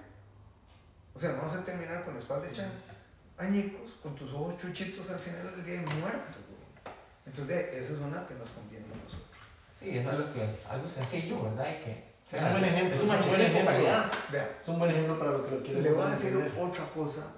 [1.15, 2.73] O sea, no vas a terminar con espadas hechas
[3.39, 6.39] añicos, con tus ojos chuchitos al final del día y muerto.
[6.49, 6.95] güey.
[7.27, 9.37] Entonces, esa es una que nos conviene a nosotros.
[9.79, 11.83] Sí, es algo, sencillo, ¿verdad?
[12.33, 13.01] Es un buen ejemplo, Es
[14.61, 17.37] Es un buen para lo que lo quieres le voy a decir otra cosa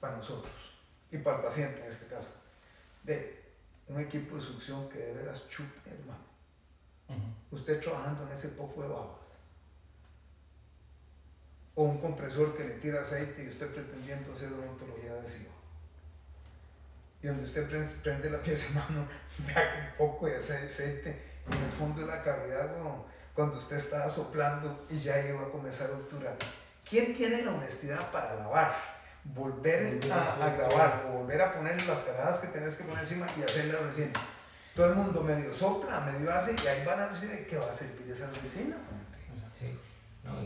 [0.00, 0.54] para nosotros
[1.12, 2.30] y para el paciente en este caso.
[3.02, 3.42] De
[3.88, 6.24] un equipo de succión que de veras chupe, hermano.
[7.08, 7.56] Ujú.
[7.56, 9.18] Usted trabajando en ese poco de babas.
[11.74, 15.50] O un compresor que le tira aceite y usted pretendiendo hacer odontología adhesiva.
[17.22, 19.06] Y donde usted pre- prende la pieza, hermano,
[19.46, 19.54] vea
[19.96, 21.10] que un poco de ace- aceite
[21.50, 23.06] en el fondo de la cavidad como
[23.40, 26.36] cuando usted estaba soplando y ya iba a comenzar a obturar.
[26.86, 28.70] ¿Quién tiene la honestidad para lavar?
[29.24, 33.26] Volver Volver a grabar o volver a poner las caradas que tenés que poner encima
[33.38, 34.12] y hacer la resina.
[34.76, 37.72] Todo el mundo medio sopla, medio hace y ahí van a decir que va a
[37.72, 38.76] servir esa resina.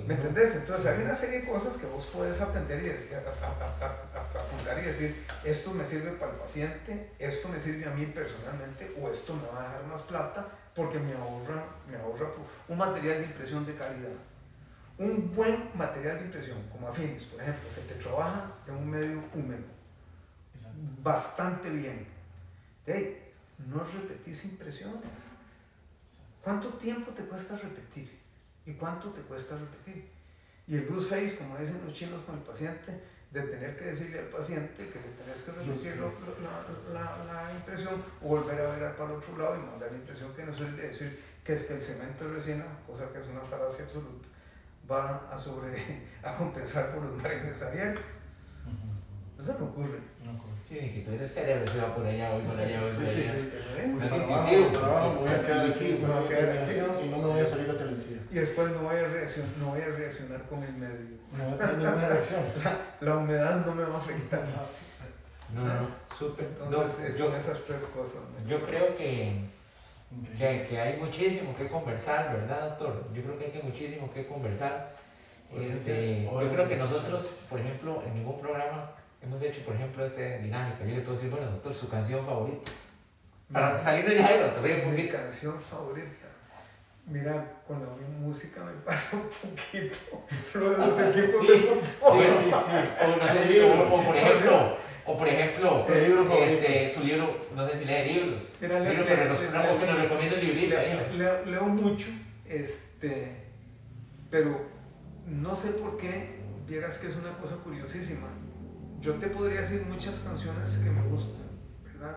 [0.07, 0.55] ¿Me entendés?
[0.57, 5.25] Entonces hay una serie de cosas que vos podés aprender y decir, apuntar y decir,
[5.45, 9.47] esto me sirve para el paciente, esto me sirve a mí personalmente o esto me
[9.49, 12.29] va a dejar más plata porque me ahorra, me ahorra
[12.69, 14.11] un material de impresión de calidad.
[14.99, 19.25] Un buen material de impresión, como Afinis, por ejemplo, que te trabaja en un medio
[19.35, 19.75] húmedo
[21.03, 22.07] bastante bien.
[22.87, 25.01] Hey, no repetís impresiones.
[26.43, 28.24] ¿Cuánto tiempo te cuesta repetir?
[28.67, 30.11] ¿Y cuánto te cuesta repetir?
[30.67, 33.01] Y el blue face, como dicen los chinos con el paciente,
[33.31, 35.97] de tener que decirle al paciente que le tenés que repetir
[36.93, 39.99] la, la, la, impresión o volver a ver para el otro lado y mandar la
[39.99, 43.27] impresión que no suele decir que es que el cemento de resina, cosa que es
[43.27, 44.29] una falacia absoluta,
[44.91, 48.05] va a, sobre, a compensar por los márgenes abiertos.
[49.45, 50.01] Eso no ocurre.
[50.25, 50.55] No ocurre.
[50.63, 53.13] Sí, que tú eres cerebro, se va por allá, voy por allá, voy por allá.
[53.13, 54.71] Sí, sí, sí, no es intuitivo.
[55.19, 57.85] Voy a quedar aquí, voy a quedar aquí y no me voy a salir hacia
[57.85, 58.23] el cielo.
[58.31, 61.19] Y después no voy a reaccionar, no voy a reaccionar con el medio.
[61.37, 62.41] No voy a tener ninguna reacción.
[63.03, 64.45] La, humedad no me va a afectar.
[65.55, 65.89] No, no,
[66.19, 66.49] súper.
[66.63, 68.23] Entonces, son esas tres cosas.
[68.49, 69.41] Yo creo que,
[70.39, 73.11] que, que, hay muchísimo que conversar, ¿verdad, doctor?
[73.13, 74.97] Yo creo que hay que muchísimo que conversar.
[75.55, 78.91] Este, yo creo que nosotros, por ejemplo, en ningún programa
[79.25, 80.85] hemos hecho, por ejemplo, esta dinámica.
[80.85, 82.71] Yo le puedo decir, bueno, doctor, su canción favorita.
[83.53, 86.09] Para salir de ahí, doctor, Mi canción favorita.
[87.07, 89.97] Mira, con la música me pasa un poquito
[90.55, 91.83] lo de los equipos sí, de fútbol.
[92.01, 92.53] Sí, sí,
[93.47, 93.59] sí.
[93.61, 98.15] O, o, por ejemplo, o por ejemplo, libro este, su libro, no sé si lee
[98.15, 98.55] libros.
[98.59, 100.77] Mira, le, libro, le, pero nos, le, no, que nos recomienda el librito.
[101.15, 102.07] Leo, leo mucho,
[102.49, 103.37] este,
[104.31, 104.63] pero
[105.27, 108.29] no sé por qué, vieras que es una cosa curiosísima
[109.05, 111.43] yo te podría decir muchas canciones que me gustan,
[111.85, 112.17] ¿verdad?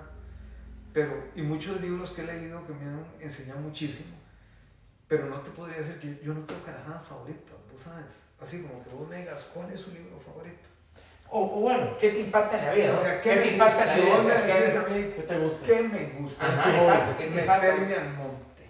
[0.93, 4.15] Pero, y muchos libros que he leído que me han enseñado muchísimo,
[5.05, 8.81] pero no te podría decir que yo no tengo nada favorito, vos sabes, así como
[8.85, 10.69] que vos me digas cuál es su libro favorito.
[11.29, 12.93] O, o, bueno, ¿qué te impacta en la vida?
[12.93, 14.05] O sea, ¿qué, te impacta en la vida?
[14.05, 15.65] Si vos me decís a mí, ¿qué te gusta?
[15.65, 16.53] ¿Qué me gusta?
[16.53, 18.63] Ajá, exacto, ¿qué te Meterme al monte.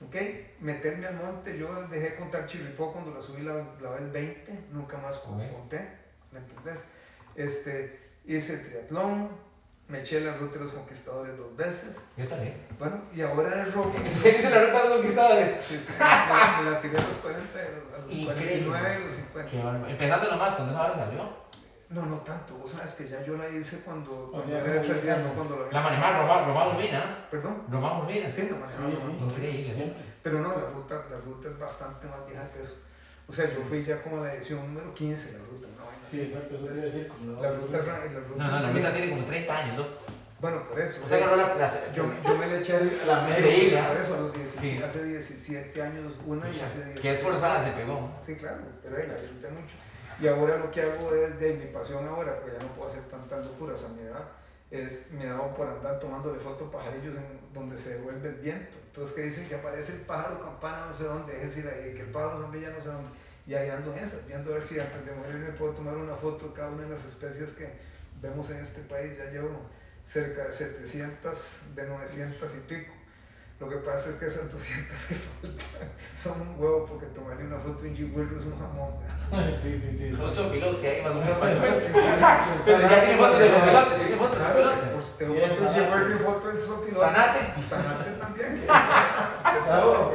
[0.00, 0.16] ¿Ok?
[0.60, 1.58] Meterme al monte.
[1.58, 6.05] Yo dejé de contar Chirripó cuando la subí la, la vez 20, nunca más conté.
[6.40, 6.84] ¿Me entendés?
[7.34, 9.30] Este, hice triatlón,
[9.88, 11.96] me eché la ruta de los conquistadores dos veces.
[12.16, 12.66] Yo también.
[12.78, 13.94] Bueno, y ahora es rock.
[14.08, 15.56] ¿Se hizo la ruta de los conquistadores?
[15.64, 15.92] Sí, sí.
[15.92, 19.90] Me, la tiré a los 40, a los 49 y los 50.
[19.90, 21.46] Empezando nomás, ¿cuándo esa hora salió?
[21.88, 22.54] No, no tanto.
[22.54, 25.80] Vos sabes que ya yo la hice cuando, cuando era de no cuando la La
[25.82, 27.28] manejaba Román, Román Urbina.
[27.30, 27.62] ¿Perdón?
[27.70, 28.28] Román Urbina.
[28.28, 29.24] Sí, la manejaba sí, sí.
[29.24, 29.72] Increíble.
[29.72, 30.02] Siempre.
[30.20, 32.74] Pero no, la ruta, la ruta es bastante más vieja que eso.
[33.28, 35.66] O sea, yo fui ya como la edición número 15 de la ruta.
[36.08, 37.78] Sí, exacto, eso quiere decir como la ruta.
[38.36, 39.86] No, no, la ruta tiene como 30 años, ¿no?
[40.38, 41.00] Bueno, por eso.
[41.04, 43.88] O sea, yo, la, la, yo, yo, me le eché la media.
[43.88, 44.82] Por eso, a los 17, sí.
[44.82, 48.14] hace 17 años una y hace 17 Qué esforzada se pegó.
[48.24, 49.74] Sí, claro, pero ahí la disfruté mucho.
[50.20, 53.02] Y ahora lo que hago es de mi pasión ahora, porque ya no puedo hacer
[53.04, 54.24] tantas locuras a mi edad,
[54.70, 58.76] es me dado por andar tomándole fotos pajarillos en donde se devuelve el viento.
[58.86, 62.02] Entonces que dicen que aparece el pájaro campana no sé dónde, es decir, ahí, que
[62.02, 63.10] el pájaro zambrilla no sé dónde
[63.46, 65.96] y ahí ando en eso, viendo a ver si antes de morir me puedo tomar
[65.96, 67.68] una foto de cada una de las especies que
[68.20, 69.16] vemos en este país.
[69.16, 69.50] Ya llevo
[70.04, 72.92] cerca de 700, de 900 y pico.
[73.58, 75.56] Lo que pasa es que esas 200 que faltan
[76.14, 78.90] son un huevo porque tomarle una foto en G-Will es un jamón.
[79.60, 80.10] Sí, sí, sí.
[80.16, 81.34] No son pilotos que hay más o menos.
[82.64, 84.86] Pero ya tiene fotos de sopilote, tiene fotos de sopilote.
[84.92, 87.00] Pues tengo fotos de G-Will y fotos de sopilote.
[87.06, 87.40] Sanate.
[87.68, 88.60] Sanate también.
[88.60, 88.66] De
[89.70, 90.14] todo,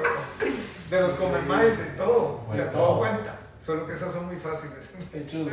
[0.90, 2.46] de los comemais, de todo.
[2.48, 3.36] O sea, todo cuenta.
[3.64, 4.92] Solo que esas son muy fáciles.
[5.12, 5.52] Qué chulo.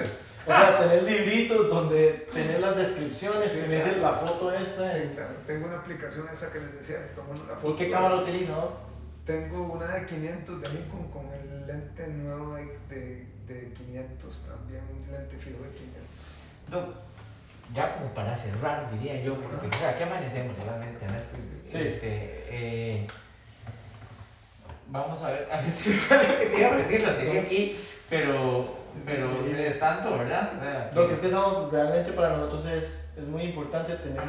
[0.49, 4.95] O sea, tenés libritos donde tenés las descripciones, sí, tenés la foto esta.
[4.95, 5.35] Sí, claro.
[5.47, 7.75] Tengo una aplicación esa que les decía, toman una foto.
[7.75, 8.89] ¿Y qué cámara utilizas, no?
[9.27, 12.55] Tengo una de 500 de Nikon con el lente nuevo
[12.89, 16.03] de, de, 500 también, un lente fijo de 500.
[16.71, 21.37] No, ya como para cerrar, diría yo, porque, o sea, ¿qué amanecemos realmente en este?
[21.63, 21.79] Sí.
[21.87, 23.07] Este, eh,
[24.87, 27.79] vamos a ver, a ver si lo que te iba a decir, lo tenía aquí,
[28.09, 30.91] pero, pero es tanto, ¿verdad?
[30.95, 34.23] Lo que es que estamos, realmente para nosotros es, es muy importante tener,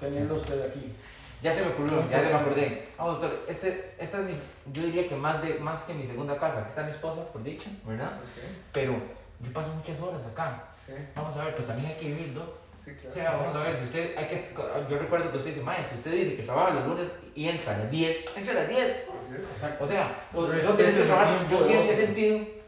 [0.00, 0.94] tenerlo usted aquí.
[1.42, 2.88] Ya se me ocurrió, ya me acordé.
[2.96, 4.32] Vamos, doctor, este, esta es mi,
[4.72, 7.42] yo diría que más, de, más que mi segunda casa, aquí está mi esposa, por
[7.42, 8.12] dicha, ¿verdad?
[8.72, 8.94] Pero
[9.40, 10.64] yo paso muchas horas acá.
[11.14, 12.64] Vamos a ver, pero también hay que vivir, ¿no?
[12.82, 13.08] Sí, claro.
[13.08, 14.40] O sea, vamos a ver, si usted, hay que,
[14.90, 17.74] yo recuerdo que usted dice, Maya, si usted dice que trabaja los lunes y entra
[17.74, 19.10] a las 10, entra a las 10.
[19.52, 19.84] Exacto.
[19.84, 22.63] O sea, no tienes que trabajar, yo siempre he sentido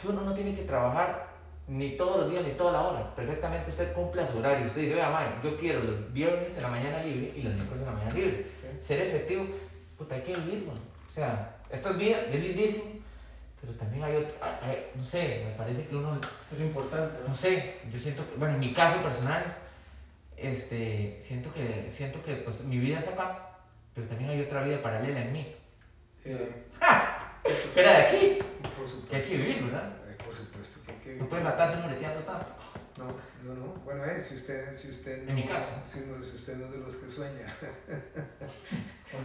[0.00, 1.28] que uno no tiene que trabajar
[1.68, 3.14] ni todos los días ni toda la hora.
[3.14, 4.66] Perfectamente usted cumple a su horario.
[4.66, 7.82] Usted dice, vea, Maya, yo quiero los viernes en la mañana libre y los miércoles
[7.82, 8.46] en la mañana libre.
[8.78, 9.46] Ser efectivo,
[9.96, 10.72] puta, hay que vivirlo.
[10.72, 13.00] O sea, esta es vida, es lindísimo
[13.60, 14.34] pero también hay otro,
[14.94, 16.18] no sé, me parece que uno...
[16.52, 17.14] Es importante.
[17.28, 19.54] No sé, yo siento, que, bueno, en mi caso personal,
[20.36, 23.50] este, siento que, siento que pues mi vida es acá,
[23.94, 25.54] pero también hay otra vida paralela en mí.
[26.24, 26.64] Eh,
[27.44, 28.38] Espera de aquí.
[28.62, 29.08] Por supuesto.
[29.10, 29.92] Que hay que vivir, ¿verdad?
[30.08, 32.52] Eh, por supuesto que hay que No puedes matarse moreteando tanto.
[32.98, 33.06] No,
[33.44, 33.66] no, no.
[33.84, 35.68] Bueno, eh, si usted, si usted En mi caso.
[35.84, 37.46] Si, no- si usted no es de los que sueña
[39.10, 39.24] Con-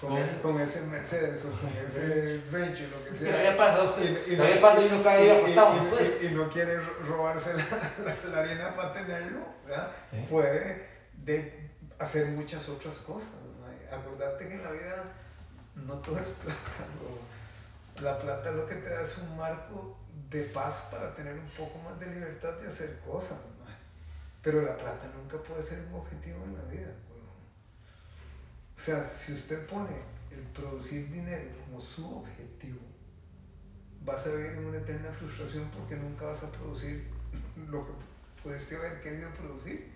[0.00, 3.30] con, con, con ese Mercedes o con ese Range o lo que sea.
[3.30, 6.18] todavía pasa Y- usted, y- y uno cae y, ahí y- acostado después.
[6.22, 7.64] y- y no quiere ro- robarse la,
[8.04, 9.90] la- la harina para tenerlo, ¿verdad?
[10.10, 10.26] Sí.
[10.28, 13.30] Puede de hacer muchas otras cosas.
[13.60, 13.96] ¿no?
[13.96, 15.04] Acordate que en la vida
[15.76, 16.58] no todo es plata.
[16.78, 17.31] ¿no?
[18.00, 19.98] La plata lo que te da es un marco
[20.30, 23.38] de paz para tener un poco más de libertad de hacer cosas.
[23.58, 23.66] ¿no?
[24.42, 26.86] Pero la plata nunca puede ser un objetivo en la vida.
[26.86, 27.12] ¿no?
[28.76, 29.90] O sea, si usted pone
[30.30, 32.80] el producir dinero como su objetivo,
[34.04, 37.08] vas a vivir en una eterna frustración porque nunca vas a producir
[37.68, 37.92] lo que
[38.42, 39.92] pudiste haber querido producir.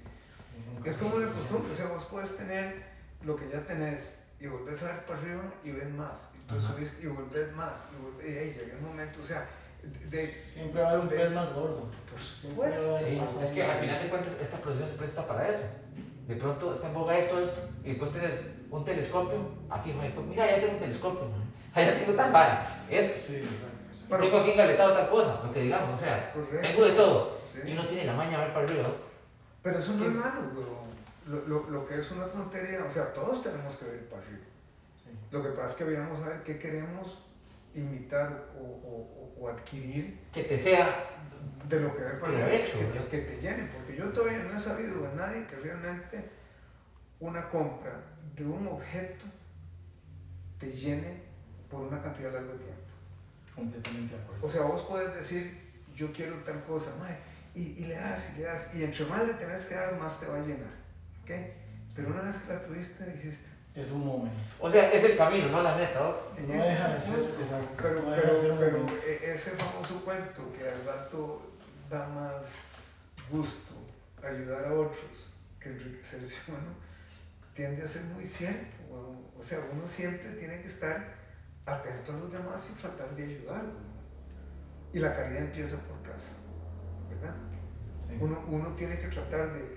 [0.84, 2.84] Es como una costumbre, o sea, vos puedes tener
[3.22, 6.54] lo que ya tenés y volvés a ver para arriba y ves más, y tú
[6.56, 6.74] Ajá.
[7.02, 9.46] y volvés más, y, volvés, y ahí llega un momento, o sea,
[9.82, 11.88] de, de- Siempre va a haber un de- pez más gordo.
[12.44, 15.48] a haber Sí, más es que al final de cuentas esta profesión se presta para
[15.48, 15.62] eso.
[16.26, 19.38] De pronto está en boga esto, esto, y después tienes un telescopio.
[19.70, 21.28] Aquí, pues, mira, ya tengo un telescopio,
[21.76, 22.84] ya tengo tan vara.
[22.90, 24.18] Es, Sí, exacto.
[24.24, 26.66] tengo aquí engaletado tal cosa, lo que digamos, o sea, Correcto.
[26.68, 27.38] tengo de todo.
[27.52, 27.60] Sí.
[27.64, 28.88] Y uno tiene la maña a ver para arriba.
[29.62, 30.40] Pero eso no es malo.
[31.26, 34.44] Lo, lo, lo que es una tontería, o sea, todos tenemos que ver para arriba.
[35.02, 35.10] Sí.
[35.32, 37.22] Lo que pasa es que veamos a ver qué queremos
[37.74, 41.04] imitar o, o- o- adquirir Que te sea.
[41.68, 44.54] de lo que ve para arriba, hecho, que, que te llene, porque yo todavía no
[44.54, 46.30] he sabido de nadie que realmente
[47.20, 48.00] una compra
[48.34, 49.24] de un objeto
[50.58, 51.22] te llene
[51.70, 52.82] por una cantidad larga de tiempo.
[53.54, 54.46] Completamente de acuerdo.
[54.46, 55.60] O sea, vos puedes decir,
[55.94, 57.16] yo quiero tal cosa, mae,
[57.54, 60.18] y, y le das, y le das, y entre más le tenés que dar, más
[60.20, 60.75] te va a llenar.
[61.26, 61.32] ¿Ok?
[61.94, 63.50] Pero una vez que la tuviste, hiciste.
[63.74, 64.38] Es un momento.
[64.60, 66.00] O sea, es el camino, no la meta.
[66.00, 66.46] ¿no?
[66.46, 69.32] No Ese deja es de ser, exacto, Pero, no pero, de ser un pero e-
[69.32, 71.42] ese famoso cuento que al rato
[71.90, 72.62] da más
[73.30, 73.74] gusto
[74.22, 76.74] ayudar a otros que enriquecerse uno,
[77.54, 78.76] tiende a ser muy cierto.
[79.38, 81.14] O sea, uno siempre tiene que estar
[81.66, 83.62] atento a los demás y tratar de ayudar.
[84.92, 86.30] Y la caridad empieza por casa,
[87.10, 87.34] ¿verdad?
[88.08, 88.16] Sí.
[88.18, 89.75] Uno, uno tiene que tratar de,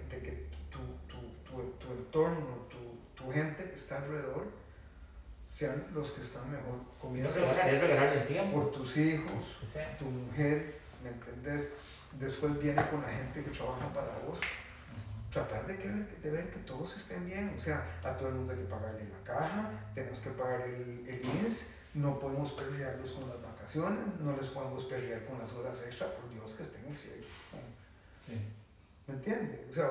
[1.79, 4.47] tu, entorno, tu, tu gente que está alrededor,
[5.47, 6.79] sean los que están mejor.
[7.01, 8.61] Comienza regalar, es regalarle el tiempo.
[8.61, 9.59] por tus hijos,
[9.97, 11.75] tu mujer, ¿me entendés?
[12.19, 14.39] Después viene con la gente que trabaja para vos.
[15.31, 17.53] Tratar de, que, de ver que todos estén bien.
[17.55, 21.05] O sea, a todo el mundo hay que pagarle la caja, tenemos que pagar el,
[21.07, 25.83] el INS, no podemos perrearlos con las vacaciones, no les podemos perrear con las horas
[25.85, 27.27] extra, por Dios que estén en el cielo.
[28.25, 28.58] Sí.
[29.09, 29.59] ¿Me entiendes?
[29.71, 29.89] O sea,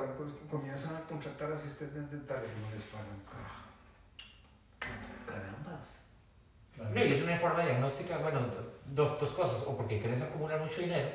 [0.48, 3.18] comienzan a contratar asistentes dentales y no les pagan.
[5.26, 5.96] Carambas.
[6.76, 6.90] Claro.
[6.94, 8.46] No, y es una forma diagnóstica, bueno,
[8.86, 11.08] dos, dos cosas, o porque querés acumular mucho dinero,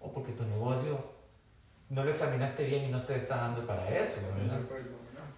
[0.00, 1.04] o porque tu negocio
[1.90, 4.20] no lo examinaste bien y no te está dando para eso.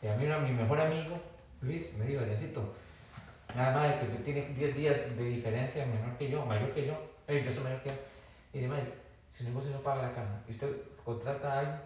[0.03, 1.19] Y a mí una- mi mejor amigo,
[1.63, 2.75] Luis, me dijo, necesito,
[3.57, 6.93] nada más de que tiene 10 días de diferencia menor que yo, mayor que yo,
[7.27, 7.97] eh, yo soy mayor que él,
[8.53, 8.93] y dice, "Mae,
[9.31, 10.71] si el negocio no paga la caja, y usted
[11.09, 11.81] contrata a alguien,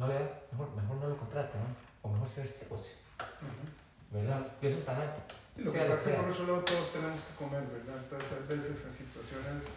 [0.00, 1.68] no le da, mejor, mejor no lo contrata, ¿no?
[2.00, 2.96] O mejor cierre el negocio.
[4.08, 4.40] ¿verdad?
[4.62, 5.20] Yo soy un talante.
[5.58, 8.00] Y lo que pasa es que por otro lado todos tenemos que comer, ¿verdad?
[8.00, 9.68] Entonces a veces en situaciones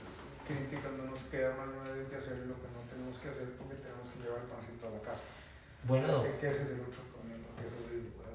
[0.48, 3.76] críticas no nos queda más remedio que hacer lo que no tenemos que hacer porque
[3.84, 5.28] tenemos que llevar el pancito a la casa.
[5.84, 8.27] Bueno, Que, que ese es el otro problema, que eso es ¿verdad?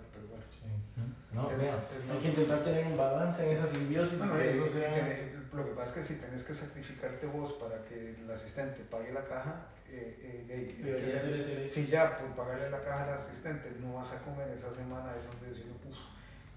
[1.33, 4.51] No, Es- vea, es Hay que intentar tener un balance en esa simbiosis Bueno, que
[4.51, 4.95] eso sea...
[4.95, 8.81] tener- lo que pasa es que si tenés que sacrificarte vos para que el asistente
[8.91, 12.81] pague la caja, eh, eh, de- de- que ser ese si ya por pagarle la
[12.83, 16.01] caja al asistente no vas a comer esa semana, es donde decirlo puso.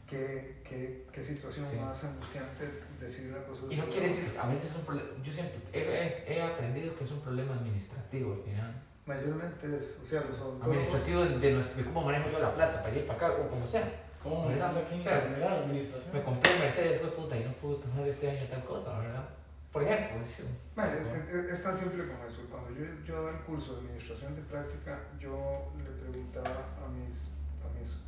[0.10, 1.78] ¿Qué, qué, qué situación Sí.
[1.78, 2.70] más angustiante
[3.02, 3.64] decir la cosa?
[3.70, 6.96] y no quiere decir, a veces es un problema, yo siempre he, he- he aprendido
[6.96, 8.82] que es un problema administrativo al final.
[9.08, 10.40] Mayormente es, o sea, los.
[10.64, 13.68] Administrativo de, de, de cómo manejo yo la plata, para ir para acá o como
[13.68, 13.84] sea.
[14.26, 14.74] ¿Cómo ¿Verdad?
[14.74, 16.14] manejar aquí en O sea, la general administración?
[16.14, 19.30] Me compré un Mercedes, fue puta, y no pude tomar este año tal cosa, ¿verdad?
[19.72, 22.42] Por ejemplo, es- es, es tan simple como eso.
[22.50, 27.30] Cuando yo, yo daba el curso de administración de práctica, yo le preguntaba a mis,
[27.62, 28.02] a mis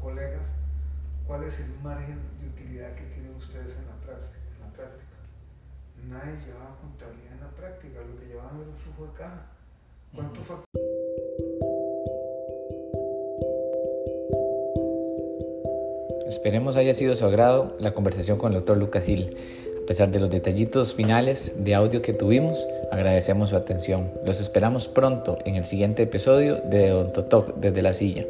[0.00, 0.48] colegas
[1.26, 4.38] cuál es el margen de utilidad que tienen ustedes en la práctica.
[4.56, 5.16] En la práctica.
[6.08, 9.42] Nadie llevaba contabilidad en la práctica, lo que llevaban era un flujo de caja.
[10.14, 10.56] ¿Cuánto fue?
[16.28, 19.34] Esperemos haya sido su agrado la conversación con el doctor Lucas Gil.
[19.82, 24.12] A pesar de los detallitos finales de audio que tuvimos, agradecemos su atención.
[24.26, 28.26] Los esperamos pronto en el siguiente episodio de Odontotalk desde la silla.